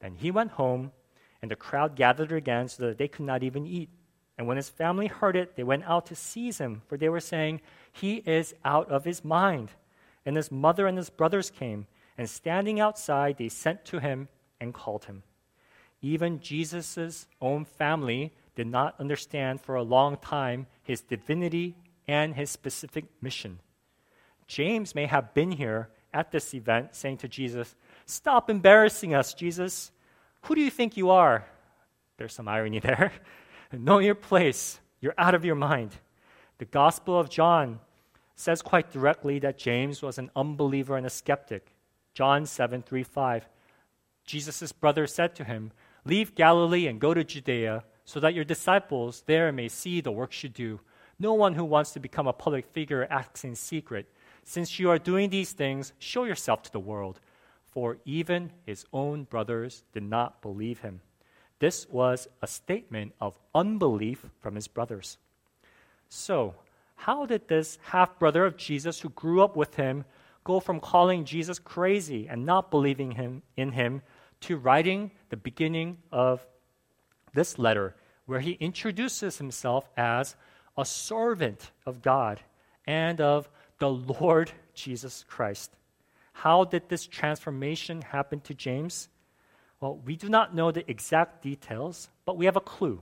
Then 0.00 0.14
he 0.14 0.30
went 0.30 0.52
home, 0.52 0.92
and 1.42 1.50
the 1.50 1.56
crowd 1.56 1.94
gathered 1.94 2.32
again 2.32 2.68
so 2.68 2.86
that 2.86 2.96
they 2.96 3.08
could 3.08 3.26
not 3.26 3.42
even 3.42 3.66
eat. 3.66 3.90
And 4.38 4.46
when 4.46 4.56
his 4.56 4.70
family 4.70 5.06
heard 5.06 5.36
it, 5.36 5.56
they 5.56 5.62
went 5.62 5.84
out 5.84 6.06
to 6.06 6.14
seize 6.14 6.58
him, 6.58 6.82
for 6.86 6.96
they 6.96 7.08
were 7.08 7.20
saying, 7.20 7.60
He 8.00 8.16
is 8.26 8.54
out 8.64 8.90
of 8.90 9.04
his 9.04 9.24
mind. 9.24 9.70
And 10.26 10.36
his 10.36 10.50
mother 10.50 10.86
and 10.86 10.98
his 10.98 11.08
brothers 11.08 11.50
came, 11.50 11.86
and 12.18 12.28
standing 12.28 12.80
outside, 12.80 13.36
they 13.38 13.48
sent 13.48 13.84
to 13.86 14.00
him 14.00 14.28
and 14.60 14.74
called 14.74 15.04
him. 15.04 15.22
Even 16.02 16.40
Jesus' 16.40 17.26
own 17.40 17.64
family 17.64 18.32
did 18.54 18.66
not 18.66 18.96
understand 18.98 19.60
for 19.60 19.76
a 19.76 19.82
long 19.82 20.16
time 20.16 20.66
his 20.82 21.00
divinity 21.00 21.76
and 22.08 22.34
his 22.34 22.50
specific 22.50 23.04
mission. 23.20 23.60
James 24.46 24.94
may 24.94 25.06
have 25.06 25.32
been 25.32 25.52
here 25.52 25.88
at 26.12 26.30
this 26.32 26.54
event 26.54 26.94
saying 26.94 27.18
to 27.18 27.28
Jesus, 27.28 27.74
Stop 28.04 28.50
embarrassing 28.50 29.14
us, 29.14 29.32
Jesus. 29.32 29.90
Who 30.42 30.54
do 30.54 30.60
you 30.60 30.70
think 30.70 30.96
you 30.96 31.10
are? 31.10 31.46
There's 32.18 32.34
some 32.34 32.48
irony 32.48 32.78
there. 32.80 33.12
know 33.72 33.98
your 33.98 34.14
place. 34.14 34.80
You're 35.00 35.14
out 35.18 35.34
of 35.34 35.44
your 35.44 35.54
mind. 35.54 35.92
The 36.58 36.64
Gospel 36.64 37.18
of 37.18 37.28
John 37.28 37.80
says 38.36 38.62
quite 38.62 38.92
directly 38.92 39.38
that 39.40 39.58
James 39.58 40.02
was 40.02 40.18
an 40.18 40.30
unbeliever 40.36 40.96
and 40.96 41.06
a 41.06 41.10
skeptic. 41.10 41.72
John 42.14 42.46
7 42.46 42.82
3 42.82 43.02
5. 43.02 43.48
Jesus' 44.24 44.72
brother 44.72 45.06
said 45.06 45.34
to 45.36 45.44
him, 45.44 45.72
Leave 46.04 46.34
Galilee 46.34 46.86
and 46.86 47.00
go 47.00 47.14
to 47.14 47.24
Judea, 47.24 47.84
so 48.04 48.20
that 48.20 48.34
your 48.34 48.44
disciples 48.44 49.24
there 49.26 49.50
may 49.50 49.68
see 49.68 50.00
the 50.00 50.12
works 50.12 50.42
you 50.42 50.48
do. 50.48 50.80
No 51.18 51.32
one 51.32 51.54
who 51.54 51.64
wants 51.64 51.92
to 51.92 52.00
become 52.00 52.26
a 52.26 52.32
public 52.32 52.66
figure 52.66 53.06
acts 53.10 53.42
in 53.42 53.54
secret. 53.54 54.06
Since 54.44 54.78
you 54.78 54.90
are 54.90 54.98
doing 54.98 55.30
these 55.30 55.52
things, 55.52 55.92
show 55.98 56.24
yourself 56.24 56.62
to 56.62 56.72
the 56.72 56.78
world. 56.78 57.20
For 57.64 57.98
even 58.04 58.52
his 58.64 58.84
own 58.92 59.24
brothers 59.24 59.82
did 59.92 60.04
not 60.04 60.40
believe 60.42 60.80
him. 60.80 61.00
This 61.58 61.88
was 61.88 62.28
a 62.42 62.46
statement 62.46 63.14
of 63.20 63.38
unbelief 63.54 64.26
from 64.40 64.54
his 64.54 64.68
brothers. 64.68 65.18
So, 66.08 66.54
how 67.06 67.24
did 67.24 67.46
this 67.46 67.78
half 67.84 68.18
brother 68.18 68.44
of 68.44 68.56
Jesus 68.56 68.98
who 68.98 69.10
grew 69.10 69.40
up 69.40 69.54
with 69.54 69.76
him 69.76 70.04
go 70.42 70.58
from 70.58 70.80
calling 70.80 71.24
Jesus 71.24 71.60
crazy 71.60 72.26
and 72.28 72.44
not 72.44 72.68
believing 72.68 73.12
him 73.12 73.42
in 73.56 73.70
him 73.70 74.02
to 74.40 74.56
writing 74.56 75.12
the 75.28 75.36
beginning 75.36 75.98
of 76.10 76.44
this 77.32 77.60
letter 77.60 77.94
where 78.24 78.40
he 78.40 78.54
introduces 78.54 79.38
himself 79.38 79.88
as 79.96 80.34
a 80.76 80.84
servant 80.84 81.70
of 81.86 82.02
God 82.02 82.40
and 82.88 83.20
of 83.20 83.48
the 83.78 83.88
Lord 83.88 84.50
Jesus 84.74 85.24
Christ. 85.28 85.76
How 86.32 86.64
did 86.64 86.88
this 86.88 87.06
transformation 87.06 88.02
happen 88.02 88.40
to 88.40 88.52
James? 88.52 89.08
Well, 89.80 90.00
we 90.04 90.16
do 90.16 90.28
not 90.28 90.56
know 90.56 90.72
the 90.72 90.90
exact 90.90 91.40
details, 91.40 92.08
but 92.24 92.36
we 92.36 92.46
have 92.46 92.56
a 92.56 92.60
clue. 92.60 93.00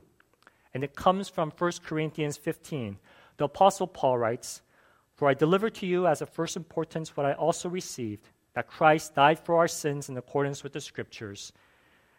And 0.74 0.84
it 0.84 0.94
comes 0.94 1.30
from 1.30 1.52
1 1.56 1.72
Corinthians 1.86 2.36
15. 2.36 2.98
The 3.36 3.44
Apostle 3.44 3.86
Paul 3.86 4.18
writes, 4.18 4.62
For 5.14 5.28
I 5.28 5.34
deliver 5.34 5.70
to 5.70 5.86
you 5.86 6.06
as 6.06 6.22
of 6.22 6.28
first 6.28 6.56
importance 6.56 7.16
what 7.16 7.26
I 7.26 7.32
also 7.32 7.68
received 7.68 8.28
that 8.54 8.68
Christ 8.68 9.14
died 9.14 9.40
for 9.40 9.56
our 9.56 9.68
sins 9.68 10.08
in 10.08 10.16
accordance 10.16 10.62
with 10.62 10.72
the 10.72 10.80
Scriptures, 10.80 11.52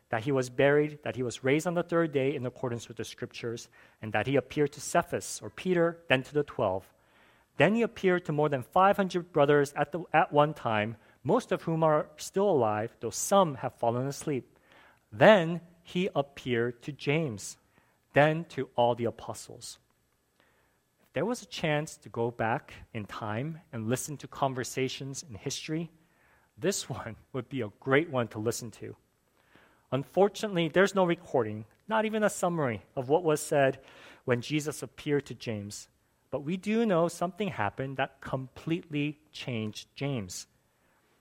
that 0.10 0.24
he 0.24 0.32
was 0.32 0.50
buried, 0.50 1.00
that 1.04 1.16
he 1.16 1.24
was 1.24 1.44
raised 1.44 1.66
on 1.66 1.74
the 1.74 1.84
third 1.84 2.12
day 2.12 2.36
in 2.36 2.46
accordance 2.46 2.88
with 2.88 2.98
the 2.98 3.06
Scriptures, 3.06 3.70
and 4.02 4.12
that 4.14 4.28
he 4.28 4.36
appeared 4.36 4.74
to 4.74 4.82
Cephas, 4.82 5.40
or 5.42 5.50
Peter, 5.50 6.00
then 6.10 6.24
to 6.24 6.34
the 6.34 6.44
twelve. 6.44 6.86
Then 7.58 7.76
he 7.76 7.82
appeared 7.82 8.26
to 8.26 8.34
more 8.34 8.50
than 8.50 8.64
500 8.64 9.32
brothers 9.32 9.74
at, 9.78 9.94
the, 9.94 10.02
at 10.14 10.34
one 10.34 10.54
time, 10.54 10.98
most 11.24 11.54
of 11.54 11.64
whom 11.64 11.84
are 11.84 12.08
still 12.18 12.50
alive, 12.50 12.96
though 13.00 13.10
some 13.10 13.56
have 13.56 13.74
fallen 13.76 14.08
asleep. 14.08 14.60
Then 15.12 15.62
he 15.82 16.10
appeared 16.14 16.82
to 16.84 16.92
James, 16.92 17.58
then 18.14 18.46
to 18.50 18.70
all 18.76 18.94
the 18.94 19.06
apostles. 19.06 19.80
There 21.16 21.26
was 21.26 21.42
a 21.42 21.46
chance 21.46 21.96
to 21.96 22.10
go 22.10 22.30
back 22.30 22.74
in 22.94 23.06
time 23.06 23.62
and 23.72 23.88
listen 23.88 24.18
to 24.18 24.28
conversations 24.28 25.24
in 25.24 25.36
history, 25.36 25.90
this 26.58 26.90
one 26.90 27.16
would 27.32 27.48
be 27.48 27.62
a 27.62 27.72
great 27.80 28.10
one 28.10 28.28
to 28.30 28.40
listen 28.40 28.70
to. 28.72 28.98
Unfortunately, 29.94 30.68
there's 30.68 30.94
no 30.94 31.06
recording, 31.06 31.64
not 31.88 32.04
even 32.04 32.22
a 32.22 32.30
summary 32.30 32.84
of 32.98 33.08
what 33.08 33.24
was 33.24 33.40
said 33.40 33.80
when 34.26 34.42
Jesus 34.42 34.84
appeared 34.84 35.26
to 35.28 35.34
James. 35.34 35.88
But 36.32 36.44
we 36.44 36.58
do 36.58 36.86
know 36.86 37.08
something 37.08 37.48
happened 37.48 37.96
that 37.96 38.20
completely 38.20 39.18
changed 39.32 39.88
James. 39.96 40.48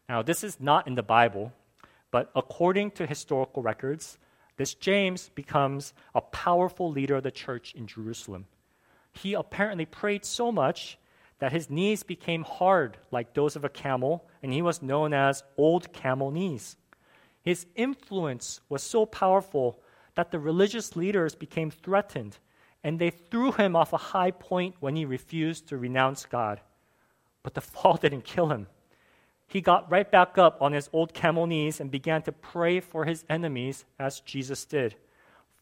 Now, 0.08 0.22
this 0.22 0.42
is 0.42 0.58
not 0.58 0.88
in 0.88 0.96
the 0.96 1.04
Bible, 1.04 1.52
but 2.10 2.32
according 2.34 2.90
to 2.92 3.06
historical 3.06 3.62
records, 3.62 4.18
this 4.56 4.74
James 4.74 5.28
becomes 5.36 5.94
a 6.16 6.20
powerful 6.20 6.90
leader 6.90 7.14
of 7.14 7.22
the 7.22 7.30
church 7.30 7.74
in 7.76 7.86
Jerusalem. 7.86 8.46
He 9.14 9.34
apparently 9.34 9.86
prayed 9.86 10.24
so 10.24 10.52
much 10.52 10.98
that 11.38 11.52
his 11.52 11.70
knees 11.70 12.02
became 12.02 12.42
hard 12.42 12.96
like 13.10 13.34
those 13.34 13.56
of 13.56 13.64
a 13.64 13.68
camel, 13.68 14.26
and 14.42 14.52
he 14.52 14.62
was 14.62 14.82
known 14.82 15.12
as 15.12 15.42
Old 15.56 15.92
Camel 15.92 16.30
Knees. 16.30 16.76
His 17.42 17.66
influence 17.74 18.60
was 18.68 18.82
so 18.82 19.04
powerful 19.04 19.80
that 20.14 20.30
the 20.30 20.38
religious 20.38 20.96
leaders 20.96 21.34
became 21.34 21.70
threatened, 21.70 22.38
and 22.82 22.98
they 22.98 23.10
threw 23.10 23.52
him 23.52 23.76
off 23.76 23.92
a 23.92 23.98
high 23.98 24.30
point 24.30 24.76
when 24.80 24.96
he 24.96 25.04
refused 25.04 25.68
to 25.68 25.76
renounce 25.76 26.24
God. 26.26 26.60
But 27.42 27.54
the 27.54 27.60
fall 27.72 27.96
didn't 27.96 28.24
kill 28.24 28.48
him. 28.48 28.66
He 29.46 29.60
got 29.60 29.90
right 29.90 30.10
back 30.10 30.38
up 30.38 30.62
on 30.62 30.72
his 30.72 30.88
old 30.92 31.12
camel 31.12 31.46
knees 31.46 31.80
and 31.80 31.90
began 31.90 32.22
to 32.22 32.32
pray 32.32 32.80
for 32.80 33.04
his 33.04 33.24
enemies 33.28 33.84
as 33.98 34.20
Jesus 34.20 34.64
did. 34.64 34.96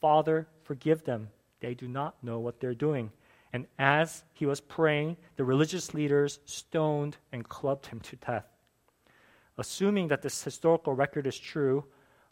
Father, 0.00 0.46
forgive 0.62 1.04
them. 1.04 1.28
They 1.60 1.74
do 1.74 1.88
not 1.88 2.22
know 2.22 2.38
what 2.38 2.60
they're 2.60 2.74
doing. 2.74 3.10
And 3.52 3.66
as 3.78 4.24
he 4.32 4.46
was 4.46 4.60
praying, 4.60 5.16
the 5.36 5.44
religious 5.44 5.92
leaders 5.92 6.38
stoned 6.46 7.18
and 7.32 7.48
clubbed 7.48 7.86
him 7.86 8.00
to 8.00 8.16
death. 8.16 8.46
Assuming 9.58 10.08
that 10.08 10.22
this 10.22 10.42
historical 10.42 10.94
record 10.94 11.26
is 11.26 11.38
true, 11.38 11.84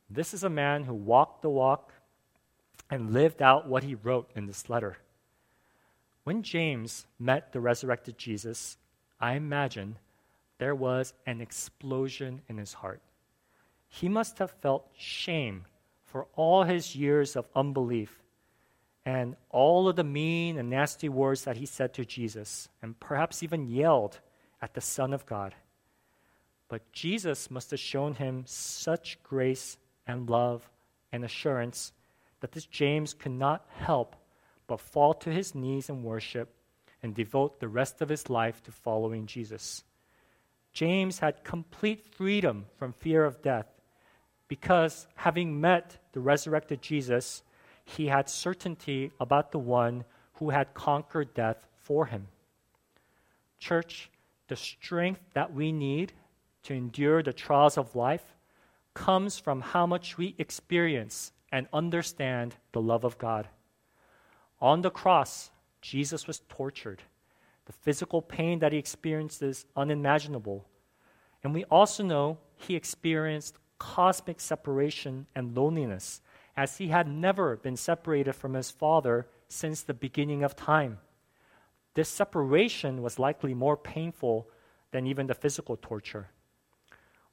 this 0.08 0.32
is 0.32 0.44
a 0.44 0.50
man 0.50 0.84
who 0.84 0.94
walked 0.94 1.42
the 1.42 1.50
walk 1.50 1.92
and 2.90 3.12
lived 3.12 3.42
out 3.42 3.68
what 3.68 3.84
he 3.84 3.94
wrote 3.94 4.30
in 4.34 4.46
this 4.46 4.70
letter. 4.70 4.96
When 6.24 6.42
James 6.42 7.06
met 7.18 7.52
the 7.52 7.60
resurrected 7.60 8.18
Jesus, 8.18 8.78
I 9.20 9.34
imagine 9.34 9.96
there 10.58 10.74
was 10.74 11.12
an 11.26 11.40
explosion 11.40 12.40
in 12.48 12.56
his 12.56 12.72
heart. 12.72 13.00
He 13.88 14.08
must 14.08 14.38
have 14.38 14.50
felt 14.50 14.88
shame 14.96 15.66
for 16.04 16.26
all 16.34 16.64
his 16.64 16.96
years 16.96 17.36
of 17.36 17.48
unbelief 17.54 18.20
and 19.10 19.34
all 19.50 19.88
of 19.88 19.96
the 19.96 20.04
mean 20.04 20.56
and 20.56 20.70
nasty 20.70 21.08
words 21.08 21.42
that 21.42 21.56
he 21.56 21.66
said 21.66 21.92
to 21.94 22.04
Jesus, 22.04 22.68
and 22.80 22.98
perhaps 23.00 23.42
even 23.42 23.66
yelled 23.66 24.20
at 24.62 24.74
the 24.74 24.80
Son 24.80 25.12
of 25.12 25.26
God. 25.26 25.52
But 26.68 26.92
Jesus 26.92 27.50
must 27.50 27.72
have 27.72 27.80
shown 27.80 28.14
him 28.14 28.44
such 28.46 29.20
grace 29.24 29.78
and 30.06 30.30
love 30.30 30.70
and 31.10 31.24
assurance 31.24 31.92
that 32.38 32.52
this 32.52 32.66
James 32.66 33.12
could 33.12 33.32
not 33.32 33.66
help 33.78 34.14
but 34.68 34.78
fall 34.78 35.14
to 35.14 35.30
his 35.30 35.56
knees 35.56 35.88
in 35.88 36.04
worship 36.04 36.54
and 37.02 37.12
devote 37.12 37.58
the 37.58 37.66
rest 37.66 38.00
of 38.00 38.08
his 38.08 38.30
life 38.30 38.62
to 38.62 38.70
following 38.70 39.26
Jesus. 39.26 39.82
James 40.72 41.18
had 41.18 41.42
complete 41.42 42.06
freedom 42.14 42.66
from 42.78 42.92
fear 42.92 43.24
of 43.24 43.42
death 43.42 43.66
because, 44.46 45.08
having 45.16 45.60
met 45.60 45.98
the 46.12 46.20
resurrected 46.20 46.80
Jesus, 46.80 47.42
he 47.96 48.06
had 48.06 48.28
certainty 48.28 49.10
about 49.20 49.50
the 49.52 49.58
one 49.58 50.04
who 50.34 50.50
had 50.50 50.74
conquered 50.74 51.34
death 51.34 51.66
for 51.76 52.06
him. 52.06 52.28
Church, 53.58 54.10
the 54.48 54.56
strength 54.56 55.20
that 55.34 55.52
we 55.52 55.72
need 55.72 56.12
to 56.62 56.74
endure 56.74 57.22
the 57.22 57.32
trials 57.32 57.76
of 57.76 57.96
life 57.96 58.34
comes 58.94 59.38
from 59.38 59.60
how 59.60 59.86
much 59.86 60.16
we 60.16 60.34
experience 60.38 61.32
and 61.52 61.66
understand 61.72 62.56
the 62.72 62.80
love 62.80 63.04
of 63.04 63.18
God. 63.18 63.48
On 64.60 64.82
the 64.82 64.90
cross, 64.90 65.50
Jesus 65.80 66.26
was 66.26 66.42
tortured. 66.48 67.02
The 67.66 67.72
physical 67.72 68.22
pain 68.22 68.58
that 68.60 68.72
he 68.72 68.78
experienced 68.78 69.42
is 69.42 69.64
unimaginable. 69.76 70.66
And 71.42 71.54
we 71.54 71.64
also 71.64 72.04
know 72.04 72.38
he 72.56 72.76
experienced 72.76 73.56
cosmic 73.78 74.40
separation 74.40 75.26
and 75.34 75.56
loneliness 75.56 76.20
as 76.60 76.76
he 76.76 76.88
had 76.88 77.08
never 77.08 77.56
been 77.56 77.74
separated 77.74 78.34
from 78.34 78.52
his 78.52 78.70
Father 78.70 79.26
since 79.48 79.80
the 79.80 79.94
beginning 79.94 80.42
of 80.44 80.54
time. 80.54 80.98
This 81.94 82.10
separation 82.10 83.00
was 83.00 83.18
likely 83.18 83.54
more 83.54 83.78
painful 83.78 84.46
than 84.90 85.06
even 85.06 85.26
the 85.26 85.34
physical 85.34 85.78
torture. 85.78 86.28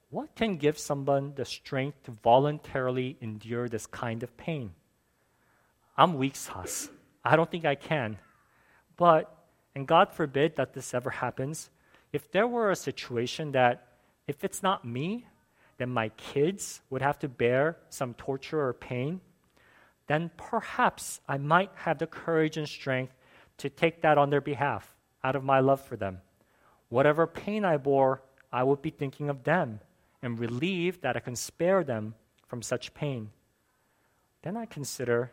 What 0.08 0.34
can 0.34 0.56
give 0.56 0.78
someone 0.78 1.34
the 1.36 1.44
strength 1.44 2.04
to 2.04 2.10
voluntarily 2.10 3.18
endure 3.20 3.68
this 3.68 3.86
kind 3.86 4.22
of 4.22 4.34
pain? 4.38 4.72
I'm 5.94 6.14
weak 6.14 6.34
sauce. 6.34 6.88
I 7.22 7.36
don't 7.36 7.50
think 7.50 7.66
I 7.66 7.74
can. 7.74 8.16
But, 8.96 9.30
and 9.74 9.86
God 9.86 10.10
forbid 10.10 10.56
that 10.56 10.72
this 10.72 10.94
ever 10.94 11.10
happens, 11.10 11.68
if 12.14 12.32
there 12.32 12.48
were 12.48 12.70
a 12.70 12.76
situation 12.76 13.52
that, 13.52 13.88
if 14.26 14.42
it's 14.42 14.62
not 14.62 14.86
me, 14.86 15.26
then 15.78 15.90
my 15.90 16.10
kids 16.10 16.82
would 16.90 17.02
have 17.02 17.18
to 17.20 17.28
bear 17.28 17.78
some 17.88 18.14
torture 18.14 18.60
or 18.60 18.72
pain, 18.72 19.20
then 20.08 20.30
perhaps 20.36 21.20
I 21.28 21.38
might 21.38 21.70
have 21.76 21.98
the 21.98 22.06
courage 22.06 22.56
and 22.56 22.68
strength 22.68 23.14
to 23.58 23.70
take 23.70 24.02
that 24.02 24.18
on 24.18 24.30
their 24.30 24.40
behalf 24.40 24.96
out 25.22 25.36
of 25.36 25.44
my 25.44 25.60
love 25.60 25.80
for 25.80 25.96
them. 25.96 26.18
Whatever 26.88 27.26
pain 27.26 27.64
I 27.64 27.76
bore, 27.76 28.22
I 28.52 28.64
would 28.64 28.82
be 28.82 28.90
thinking 28.90 29.28
of 29.28 29.44
them 29.44 29.80
and 30.22 30.38
relieved 30.38 31.02
that 31.02 31.16
I 31.16 31.20
can 31.20 31.36
spare 31.36 31.84
them 31.84 32.14
from 32.46 32.62
such 32.62 32.94
pain. 32.94 33.30
Then 34.42 34.56
I 34.56 34.66
consider 34.66 35.32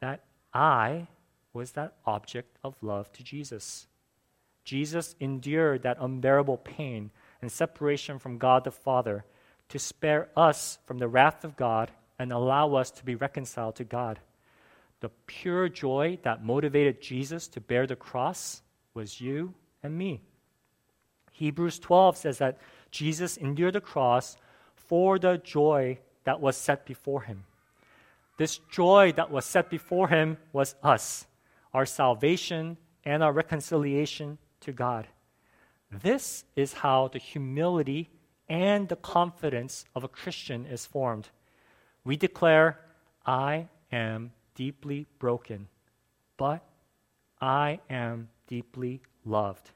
that 0.00 0.24
I 0.52 1.08
was 1.52 1.72
that 1.72 1.94
object 2.06 2.58
of 2.64 2.74
love 2.82 3.12
to 3.12 3.22
Jesus. 3.22 3.86
Jesus 4.64 5.14
endured 5.20 5.82
that 5.82 5.98
unbearable 6.00 6.56
pain 6.58 7.10
and 7.40 7.50
separation 7.50 8.18
from 8.18 8.38
God 8.38 8.64
the 8.64 8.70
Father 8.70 9.24
to 9.72 9.78
spare 9.78 10.28
us 10.36 10.78
from 10.84 10.98
the 10.98 11.08
wrath 11.08 11.44
of 11.44 11.56
God 11.56 11.90
and 12.18 12.30
allow 12.30 12.74
us 12.74 12.90
to 12.90 13.04
be 13.06 13.14
reconciled 13.14 13.74
to 13.76 13.84
God. 13.84 14.20
The 15.00 15.08
pure 15.26 15.70
joy 15.70 16.18
that 16.24 16.44
motivated 16.44 17.00
Jesus 17.00 17.48
to 17.48 17.60
bear 17.62 17.86
the 17.86 17.96
cross 17.96 18.60
was 18.92 19.18
you 19.18 19.54
and 19.82 19.96
me. 19.96 20.20
Hebrews 21.30 21.78
12 21.78 22.18
says 22.18 22.36
that 22.36 22.58
Jesus 22.90 23.38
endured 23.38 23.72
the 23.72 23.80
cross 23.80 24.36
for 24.76 25.18
the 25.18 25.38
joy 25.38 25.98
that 26.24 26.38
was 26.38 26.54
set 26.54 26.84
before 26.84 27.22
him. 27.22 27.44
This 28.36 28.58
joy 28.70 29.12
that 29.16 29.30
was 29.30 29.46
set 29.46 29.70
before 29.70 30.08
him 30.08 30.36
was 30.52 30.74
us, 30.82 31.26
our 31.72 31.86
salvation 31.86 32.76
and 33.06 33.22
our 33.22 33.32
reconciliation 33.32 34.36
to 34.60 34.72
God. 34.72 35.08
This 35.90 36.44
is 36.56 36.74
how 36.74 37.08
the 37.08 37.18
humility 37.18 38.10
and 38.48 38.88
the 38.88 38.96
confidence 38.96 39.84
of 39.94 40.04
a 40.04 40.08
Christian 40.08 40.66
is 40.66 40.86
formed. 40.86 41.28
We 42.04 42.16
declare, 42.16 42.78
I 43.24 43.68
am 43.90 44.32
deeply 44.54 45.06
broken, 45.18 45.68
but 46.36 46.64
I 47.40 47.80
am 47.88 48.28
deeply 48.46 49.02
loved. 49.24 49.70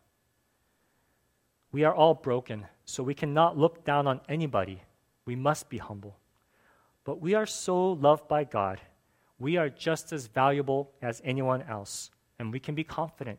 We 1.72 1.84
are 1.84 1.94
all 1.94 2.14
broken, 2.14 2.66
so 2.84 3.02
we 3.02 3.14
cannot 3.14 3.58
look 3.58 3.84
down 3.84 4.06
on 4.06 4.20
anybody. 4.28 4.82
We 5.24 5.36
must 5.36 5.68
be 5.68 5.78
humble. 5.78 6.16
But 7.04 7.20
we 7.20 7.34
are 7.34 7.46
so 7.46 7.92
loved 7.92 8.28
by 8.28 8.44
God, 8.44 8.80
we 9.38 9.56
are 9.56 9.68
just 9.68 10.12
as 10.12 10.26
valuable 10.26 10.90
as 11.02 11.20
anyone 11.24 11.62
else, 11.62 12.10
and 12.38 12.52
we 12.52 12.58
can 12.58 12.74
be 12.74 12.84
confident. 12.84 13.38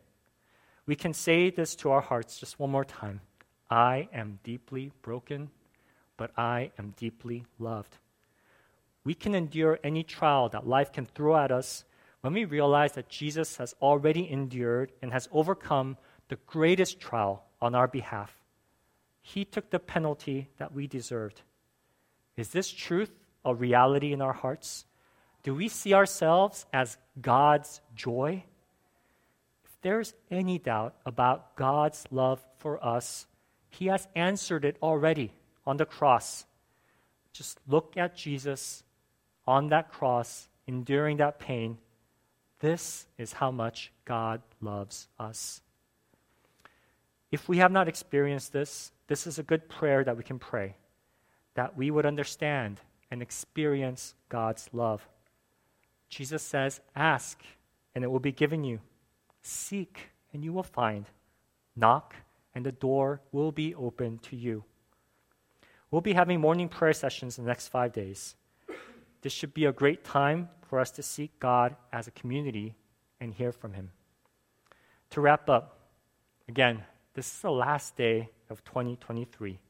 We 0.86 0.94
can 0.94 1.12
say 1.12 1.50
this 1.50 1.74
to 1.76 1.90
our 1.90 2.00
hearts 2.00 2.38
just 2.38 2.58
one 2.58 2.70
more 2.70 2.84
time 2.84 3.20
I 3.70 4.08
am 4.12 4.38
deeply 4.42 4.92
broken, 5.02 5.50
but 6.16 6.30
I 6.36 6.70
am 6.78 6.94
deeply 6.96 7.44
loved. 7.58 7.96
We 9.04 9.14
can 9.14 9.34
endure 9.34 9.78
any 9.84 10.02
trial 10.02 10.48
that 10.50 10.66
life 10.66 10.92
can 10.92 11.06
throw 11.06 11.36
at 11.36 11.50
us 11.50 11.84
when 12.20 12.32
we 12.32 12.44
realize 12.44 12.92
that 12.92 13.08
Jesus 13.08 13.56
has 13.56 13.74
already 13.80 14.30
endured 14.30 14.92
and 15.02 15.12
has 15.12 15.28
overcome 15.32 15.96
the 16.28 16.38
greatest 16.46 17.00
trial 17.00 17.44
on 17.60 17.74
our 17.74 17.88
behalf. 17.88 18.36
He 19.22 19.44
took 19.44 19.70
the 19.70 19.78
penalty 19.78 20.48
that 20.58 20.72
we 20.72 20.86
deserved. 20.86 21.42
Is 22.36 22.48
this 22.48 22.70
truth 22.70 23.10
a 23.44 23.54
reality 23.54 24.12
in 24.12 24.22
our 24.22 24.32
hearts? 24.32 24.84
Do 25.42 25.54
we 25.54 25.68
see 25.68 25.94
ourselves 25.94 26.66
as 26.72 26.98
God's 27.20 27.80
joy? 27.94 28.44
If 29.64 29.80
there's 29.82 30.14
any 30.30 30.58
doubt 30.58 30.94
about 31.06 31.56
God's 31.56 32.04
love 32.10 32.42
for 32.58 32.84
us, 32.84 33.26
He 33.70 33.86
has 33.86 34.08
answered 34.14 34.64
it 34.64 34.76
already 34.82 35.32
on 35.66 35.76
the 35.76 35.86
cross. 35.86 36.44
Just 37.32 37.60
look 37.66 37.96
at 37.96 38.16
Jesus 38.16 38.82
on 39.46 39.68
that 39.68 39.90
cross, 39.90 40.48
enduring 40.66 41.18
that 41.18 41.38
pain, 41.38 41.78
this 42.60 43.06
is 43.16 43.32
how 43.34 43.50
much 43.50 43.92
God 44.04 44.42
loves 44.60 45.08
us. 45.18 45.62
If 47.30 47.48
we 47.48 47.58
have 47.58 47.70
not 47.70 47.88
experienced 47.88 48.52
this, 48.52 48.90
this 49.06 49.26
is 49.26 49.38
a 49.38 49.42
good 49.42 49.68
prayer 49.68 50.02
that 50.04 50.16
we 50.16 50.22
can 50.22 50.38
pray 50.38 50.76
that 51.54 51.76
we 51.76 51.90
would 51.90 52.06
understand 52.06 52.80
and 53.10 53.20
experience 53.20 54.14
God's 54.28 54.68
love. 54.72 55.08
Jesus 56.08 56.40
says, 56.40 56.80
Ask, 56.94 57.42
and 57.96 58.04
it 58.04 58.06
will 58.06 58.20
be 58.20 58.30
given 58.30 58.62
you. 58.62 58.78
Seek, 59.42 60.10
and 60.32 60.44
you 60.44 60.52
will 60.52 60.62
find. 60.62 61.06
Knock, 61.74 62.14
and 62.58 62.66
the 62.66 62.72
door 62.72 63.20
will 63.30 63.52
be 63.52 63.72
open 63.76 64.18
to 64.18 64.34
you. 64.34 64.64
We'll 65.92 66.00
be 66.00 66.14
having 66.14 66.40
morning 66.40 66.68
prayer 66.68 66.92
sessions 66.92 67.38
in 67.38 67.44
the 67.44 67.48
next 67.48 67.68
five 67.68 67.92
days. 67.92 68.34
This 69.22 69.32
should 69.32 69.54
be 69.54 69.66
a 69.66 69.72
great 69.72 70.02
time 70.02 70.48
for 70.62 70.80
us 70.80 70.90
to 70.90 71.02
seek 71.04 71.38
God 71.38 71.76
as 71.92 72.08
a 72.08 72.10
community 72.10 72.74
and 73.20 73.32
hear 73.32 73.52
from 73.52 73.74
Him. 73.74 73.92
To 75.10 75.20
wrap 75.20 75.48
up, 75.48 75.92
again, 76.48 76.82
this 77.14 77.32
is 77.32 77.40
the 77.42 77.52
last 77.52 77.96
day 77.96 78.28
of 78.50 78.64
2023. 78.64 79.60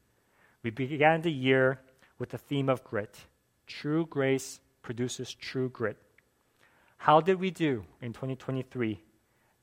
We 0.63 0.69
began 0.71 1.21
the 1.21 1.31
year 1.31 1.79
with 2.17 2.29
the 2.29 2.39
theme 2.39 2.69
of 2.69 2.83
grit. 2.83 3.19
True 3.67 4.07
grace 4.07 4.61
produces 4.81 5.31
true 5.31 5.69
grit. 5.69 5.97
How 6.97 7.21
did 7.21 7.39
we 7.39 7.51
do 7.51 7.85
in 8.01 8.13
2023? 8.13 8.99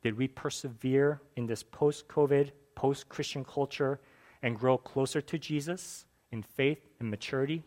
Did 0.05 0.17
we 0.17 0.29
persevere 0.29 1.21
in 1.35 1.49
this 1.49 1.65
post 1.65 2.07
COVID, 2.07 2.53
post 2.77 3.09
Christian 3.09 3.45
culture 3.45 3.99
and 4.43 4.57
grow 4.57 4.79
closer 4.79 5.21
to 5.21 5.39
Jesus 5.39 6.05
in 6.31 6.43
faith 6.43 6.87
and 7.01 7.11
maturity? 7.11 7.65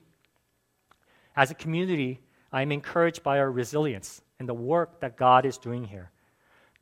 As 1.35 1.51
a 1.51 1.55
community, 1.55 2.21
I'm 2.53 2.71
encouraged 2.71 3.23
by 3.23 3.39
our 3.39 3.51
resilience 3.51 4.21
and 4.39 4.47
the 4.47 4.53
work 4.53 5.01
that 5.01 5.17
God 5.17 5.45
is 5.45 5.57
doing 5.57 5.83
here. 5.83 6.11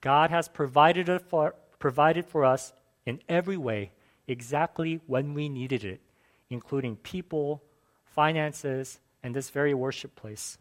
God 0.02 0.30
has 0.30 0.48
provided, 0.48 1.10
for, 1.24 1.56
provided 1.80 2.26
for 2.26 2.46
us 2.46 2.74
in 3.06 3.20
every 3.28 3.58
way 3.58 3.92
exactly 4.28 5.02
when 5.08 5.34
we 5.34 5.50
needed 5.50 5.84
it, 5.84 6.02
including 6.50 6.98
people, 6.98 7.64
finances, 8.06 9.00
and 9.24 9.36
this 9.36 9.50
very 9.50 9.74
worship 9.74 10.16
place. 10.16 10.58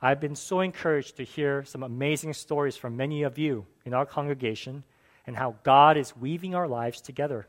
I've 0.00 0.20
been 0.20 0.36
so 0.36 0.60
encouraged 0.60 1.16
to 1.16 1.24
hear 1.24 1.64
some 1.64 1.82
amazing 1.82 2.32
stories 2.32 2.76
from 2.76 2.96
many 2.96 3.22
of 3.22 3.38
you 3.38 3.66
in 3.84 3.94
our 3.94 4.06
congregation 4.06 4.84
and 5.26 5.36
how 5.36 5.56
God 5.62 5.96
is 5.96 6.16
weaving 6.16 6.54
our 6.54 6.68
lives 6.68 7.00
together. 7.00 7.46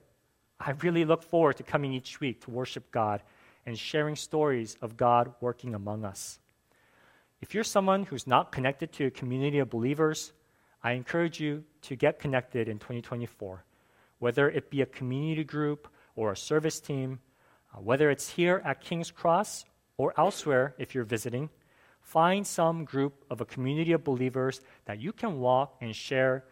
I 0.59 0.71
really 0.81 1.05
look 1.05 1.23
forward 1.23 1.57
to 1.57 1.63
coming 1.63 1.93
each 1.93 2.19
week 2.19 2.41
to 2.41 2.51
worship 2.51 2.91
God 2.91 3.21
and 3.65 3.77
sharing 3.77 4.15
stories 4.15 4.77
of 4.81 4.97
God 4.97 5.33
working 5.41 5.75
among 5.75 6.05
us. 6.05 6.39
If 7.41 7.53
you're 7.53 7.63
someone 7.63 8.03
who's 8.03 8.27
not 8.27 8.51
connected 8.51 8.93
to 8.93 9.07
a 9.07 9.11
community 9.11 9.59
of 9.59 9.69
believers, 9.69 10.31
I 10.83 10.93
encourage 10.93 11.39
you 11.39 11.63
to 11.83 11.95
get 11.95 12.19
connected 12.19 12.67
in 12.67 12.79
2024, 12.79 13.63
whether 14.19 14.49
it 14.49 14.69
be 14.69 14.81
a 14.81 14.85
community 14.85 15.43
group 15.43 15.87
or 16.15 16.31
a 16.31 16.37
service 16.37 16.79
team, 16.79 17.19
uh, 17.73 17.81
whether 17.81 18.09
it's 18.09 18.29
here 18.29 18.61
at 18.63 18.81
King's 18.81 19.11
Cross 19.11 19.65
or 19.97 20.13
elsewhere 20.17 20.75
if 20.77 20.93
you're 20.93 21.03
visiting. 21.03 21.49
Find 22.01 22.45
some 22.45 22.85
group 22.85 23.25
of 23.29 23.41
a 23.41 23.45
community 23.45 23.93
of 23.93 24.03
believers 24.03 24.61
that 24.85 24.99
you 24.99 25.13
can 25.13 25.39
walk 25.39 25.77
and 25.81 25.95
share 25.95 26.45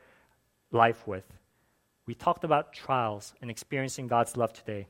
life 0.71 1.07
with. 1.07 1.25
We 2.05 2.15
talked 2.15 2.43
about 2.43 2.73
trials 2.73 3.33
and 3.41 3.51
experiencing 3.51 4.07
God's 4.07 4.35
love 4.35 4.53
today. 4.53 4.87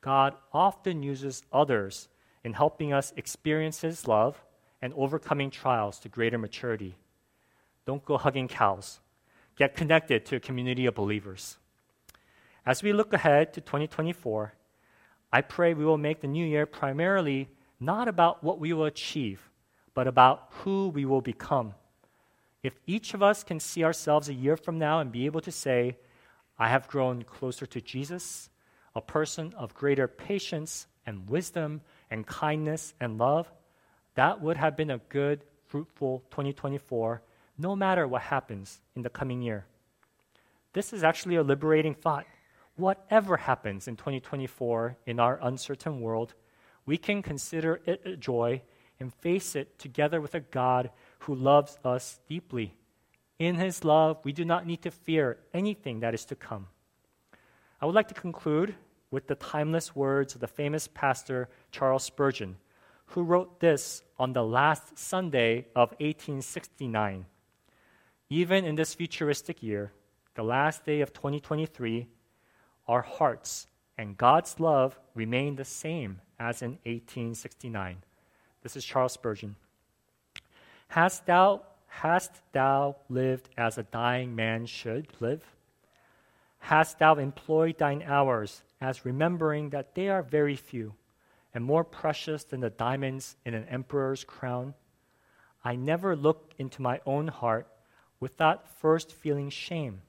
God 0.00 0.34
often 0.52 1.02
uses 1.02 1.42
others 1.52 2.08
in 2.44 2.52
helping 2.52 2.92
us 2.92 3.12
experience 3.16 3.80
His 3.80 4.06
love 4.06 4.42
and 4.80 4.92
overcoming 4.94 5.50
trials 5.50 5.98
to 6.00 6.08
greater 6.08 6.38
maturity. 6.38 6.96
Don't 7.86 8.04
go 8.04 8.16
hugging 8.16 8.48
cows. 8.48 9.00
Get 9.56 9.76
connected 9.76 10.24
to 10.26 10.36
a 10.36 10.40
community 10.40 10.86
of 10.86 10.94
believers. 10.94 11.56
As 12.64 12.82
we 12.82 12.92
look 12.92 13.12
ahead 13.12 13.52
to 13.54 13.60
2024, 13.60 14.52
I 15.32 15.40
pray 15.40 15.74
we 15.74 15.84
will 15.84 15.98
make 15.98 16.20
the 16.20 16.26
new 16.26 16.44
year 16.44 16.66
primarily 16.66 17.48
not 17.78 18.08
about 18.08 18.42
what 18.42 18.58
we 18.58 18.72
will 18.72 18.84
achieve, 18.84 19.50
but 19.94 20.06
about 20.06 20.48
who 20.50 20.88
we 20.88 21.04
will 21.04 21.20
become. 21.20 21.74
If 22.66 22.80
each 22.84 23.14
of 23.14 23.22
us 23.22 23.44
can 23.44 23.60
see 23.60 23.84
ourselves 23.84 24.28
a 24.28 24.34
year 24.34 24.56
from 24.56 24.76
now 24.76 24.98
and 24.98 25.12
be 25.12 25.26
able 25.26 25.40
to 25.42 25.52
say, 25.52 25.98
I 26.58 26.68
have 26.68 26.88
grown 26.88 27.22
closer 27.22 27.64
to 27.64 27.80
Jesus, 27.80 28.50
a 28.96 29.00
person 29.00 29.54
of 29.56 29.72
greater 29.72 30.08
patience 30.08 30.88
and 31.06 31.30
wisdom 31.30 31.80
and 32.10 32.26
kindness 32.26 32.92
and 32.98 33.18
love, 33.18 33.48
that 34.16 34.40
would 34.40 34.56
have 34.56 34.76
been 34.76 34.90
a 34.90 34.98
good, 34.98 35.44
fruitful 35.68 36.24
2024, 36.32 37.22
no 37.56 37.76
matter 37.76 38.08
what 38.08 38.22
happens 38.22 38.80
in 38.96 39.02
the 39.02 39.10
coming 39.10 39.42
year. 39.42 39.64
This 40.72 40.92
is 40.92 41.04
actually 41.04 41.36
a 41.36 41.44
liberating 41.44 41.94
thought. 41.94 42.26
Whatever 42.74 43.36
happens 43.36 43.86
in 43.86 43.94
2024 43.94 44.96
in 45.06 45.20
our 45.20 45.38
uncertain 45.40 46.00
world, 46.00 46.34
we 46.84 46.98
can 46.98 47.22
consider 47.22 47.80
it 47.86 48.02
a 48.04 48.16
joy 48.16 48.60
and 48.98 49.14
face 49.14 49.54
it 49.54 49.78
together 49.78 50.20
with 50.20 50.34
a 50.34 50.40
God 50.40 50.90
who 51.20 51.34
loves 51.34 51.78
us 51.84 52.20
deeply. 52.28 52.74
In 53.38 53.56
his 53.56 53.84
love, 53.84 54.18
we 54.24 54.32
do 54.32 54.44
not 54.44 54.66
need 54.66 54.82
to 54.82 54.90
fear 54.90 55.38
anything 55.52 56.00
that 56.00 56.14
is 56.14 56.24
to 56.26 56.36
come. 56.36 56.68
I 57.80 57.86
would 57.86 57.94
like 57.94 58.08
to 58.08 58.14
conclude 58.14 58.74
with 59.10 59.26
the 59.26 59.34
timeless 59.34 59.94
words 59.94 60.34
of 60.34 60.40
the 60.40 60.46
famous 60.46 60.88
pastor 60.88 61.48
Charles 61.70 62.04
Spurgeon, 62.04 62.56
who 63.06 63.22
wrote 63.22 63.60
this 63.60 64.02
on 64.18 64.32
the 64.32 64.42
last 64.42 64.98
Sunday 64.98 65.66
of 65.76 65.90
1869. 66.00 67.26
Even 68.28 68.64
in 68.64 68.74
this 68.74 68.94
futuristic 68.94 69.62
year, 69.62 69.92
the 70.34 70.42
last 70.42 70.84
day 70.84 71.00
of 71.00 71.12
2023, 71.12 72.08
our 72.88 73.02
hearts 73.02 73.66
and 73.98 74.16
God's 74.16 74.58
love 74.58 74.98
remain 75.14 75.56
the 75.56 75.64
same 75.64 76.20
as 76.38 76.62
in 76.62 76.72
1869. 76.84 77.98
This 78.62 78.76
is 78.76 78.84
Charles 78.84 79.12
Spurgeon. 79.12 79.56
Hast 80.88 81.26
thou, 81.26 81.62
hast 81.86 82.32
thou 82.52 82.96
lived 83.08 83.48
as 83.56 83.78
a 83.78 83.82
dying 83.82 84.34
man 84.34 84.66
should 84.66 85.08
live? 85.20 85.44
Hast 86.58 86.98
thou 86.98 87.14
employed 87.16 87.78
thine 87.78 88.02
hours 88.02 88.62
as 88.80 89.04
remembering 89.04 89.70
that 89.70 89.94
they 89.94 90.08
are 90.08 90.22
very 90.22 90.56
few 90.56 90.94
and 91.54 91.64
more 91.64 91.84
precious 91.84 92.44
than 92.44 92.60
the 92.60 92.70
diamonds 92.70 93.36
in 93.44 93.54
an 93.54 93.66
emperor's 93.68 94.24
crown? 94.24 94.74
I 95.64 95.76
never 95.76 96.16
look 96.16 96.54
into 96.58 96.82
my 96.82 97.00
own 97.06 97.28
heart 97.28 97.68
without 98.20 98.68
first 98.68 99.12
feeling 99.12 99.50
shame 99.50 100.02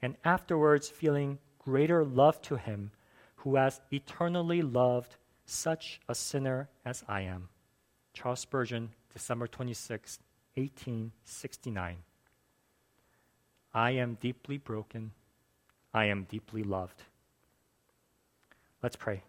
and 0.00 0.16
afterwards 0.24 0.88
feeling 0.88 1.38
greater 1.58 2.04
love 2.04 2.40
to 2.42 2.56
him 2.56 2.90
who 3.36 3.56
has 3.56 3.80
eternally 3.92 4.62
loved 4.62 5.16
such 5.44 6.00
a 6.08 6.14
sinner 6.14 6.68
as 6.84 7.04
I 7.08 7.22
am. 7.22 7.48
Charles 8.12 8.40
Spurgeon, 8.40 8.90
December 9.12 9.46
26, 9.46 10.18
1869. 10.54 11.96
I 13.74 13.90
am 13.92 14.18
deeply 14.20 14.58
broken. 14.58 15.12
I 15.94 16.06
am 16.06 16.24
deeply 16.24 16.62
loved. 16.62 17.02
Let's 18.82 18.96
pray. 18.96 19.22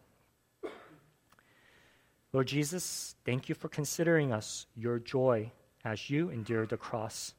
Lord 2.31 2.47
Jesus, 2.47 3.15
thank 3.25 3.47
you 3.47 3.55
for 3.55 3.69
considering 3.69 4.31
us 4.31 4.65
your 4.75 4.99
joy 4.99 5.51
as 5.85 6.09
you 6.09 6.29
endured 6.29 6.69
the 6.69 6.77
cross. 6.77 7.33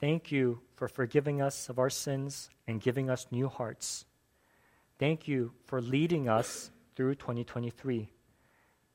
Thank 0.00 0.30
you 0.30 0.60
for 0.74 0.88
forgiving 0.88 1.40
us 1.40 1.68
of 1.68 1.78
our 1.78 1.88
sins 1.88 2.50
and 2.66 2.80
giving 2.80 3.08
us 3.08 3.26
new 3.30 3.48
hearts. 3.48 4.04
Thank 4.98 5.26
you 5.26 5.52
for 5.64 5.80
leading 5.80 6.28
us 6.28 6.70
through 6.94 7.14
2023. 7.14 8.10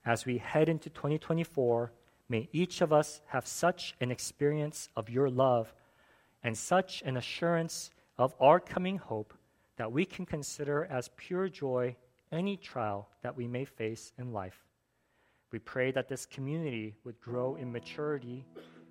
As 0.06 0.26
we 0.26 0.38
head 0.38 0.70
into 0.70 0.90
2024, 0.90 1.92
may 2.32 2.48
each 2.54 2.80
of 2.80 2.94
us 2.94 3.20
have 3.28 3.46
such 3.46 3.94
an 4.00 4.10
experience 4.10 4.88
of 4.96 5.10
your 5.10 5.30
love 5.30 5.74
and 6.44 6.58
such 6.58 7.04
an 7.06 7.18
assurance 7.18 7.92
of 8.18 8.34
our 8.40 8.58
coming 8.58 8.98
hope 8.98 9.34
that 9.76 9.92
we 9.92 10.06
can 10.06 10.26
consider 10.26 10.86
as 10.86 11.10
pure 11.18 11.50
joy 11.50 11.94
any 12.32 12.56
trial 12.56 13.10
that 13.22 13.36
we 13.36 13.48
may 13.48 13.66
face 13.66 14.14
in 14.18 14.32
life. 14.32 14.66
We 15.52 15.60
pray 15.60 15.92
that 15.92 16.08
this 16.08 16.26
community 16.26 16.96
would 17.04 17.20
grow 17.20 17.56
in 17.56 17.70
maturity 17.70 18.46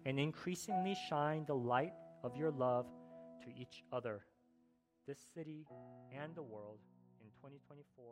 and 0.04 0.20
increasingly 0.20 0.94
shine 1.08 1.44
the 1.46 1.54
light 1.54 1.94
of 2.22 2.36
your 2.36 2.50
love 2.50 2.84
to 3.42 3.48
each 3.58 3.82
other, 3.90 4.20
this 5.06 5.24
city, 5.34 5.66
and 6.14 6.34
the 6.34 6.42
world 6.42 6.80
in 7.22 7.28
2024. 7.40 8.04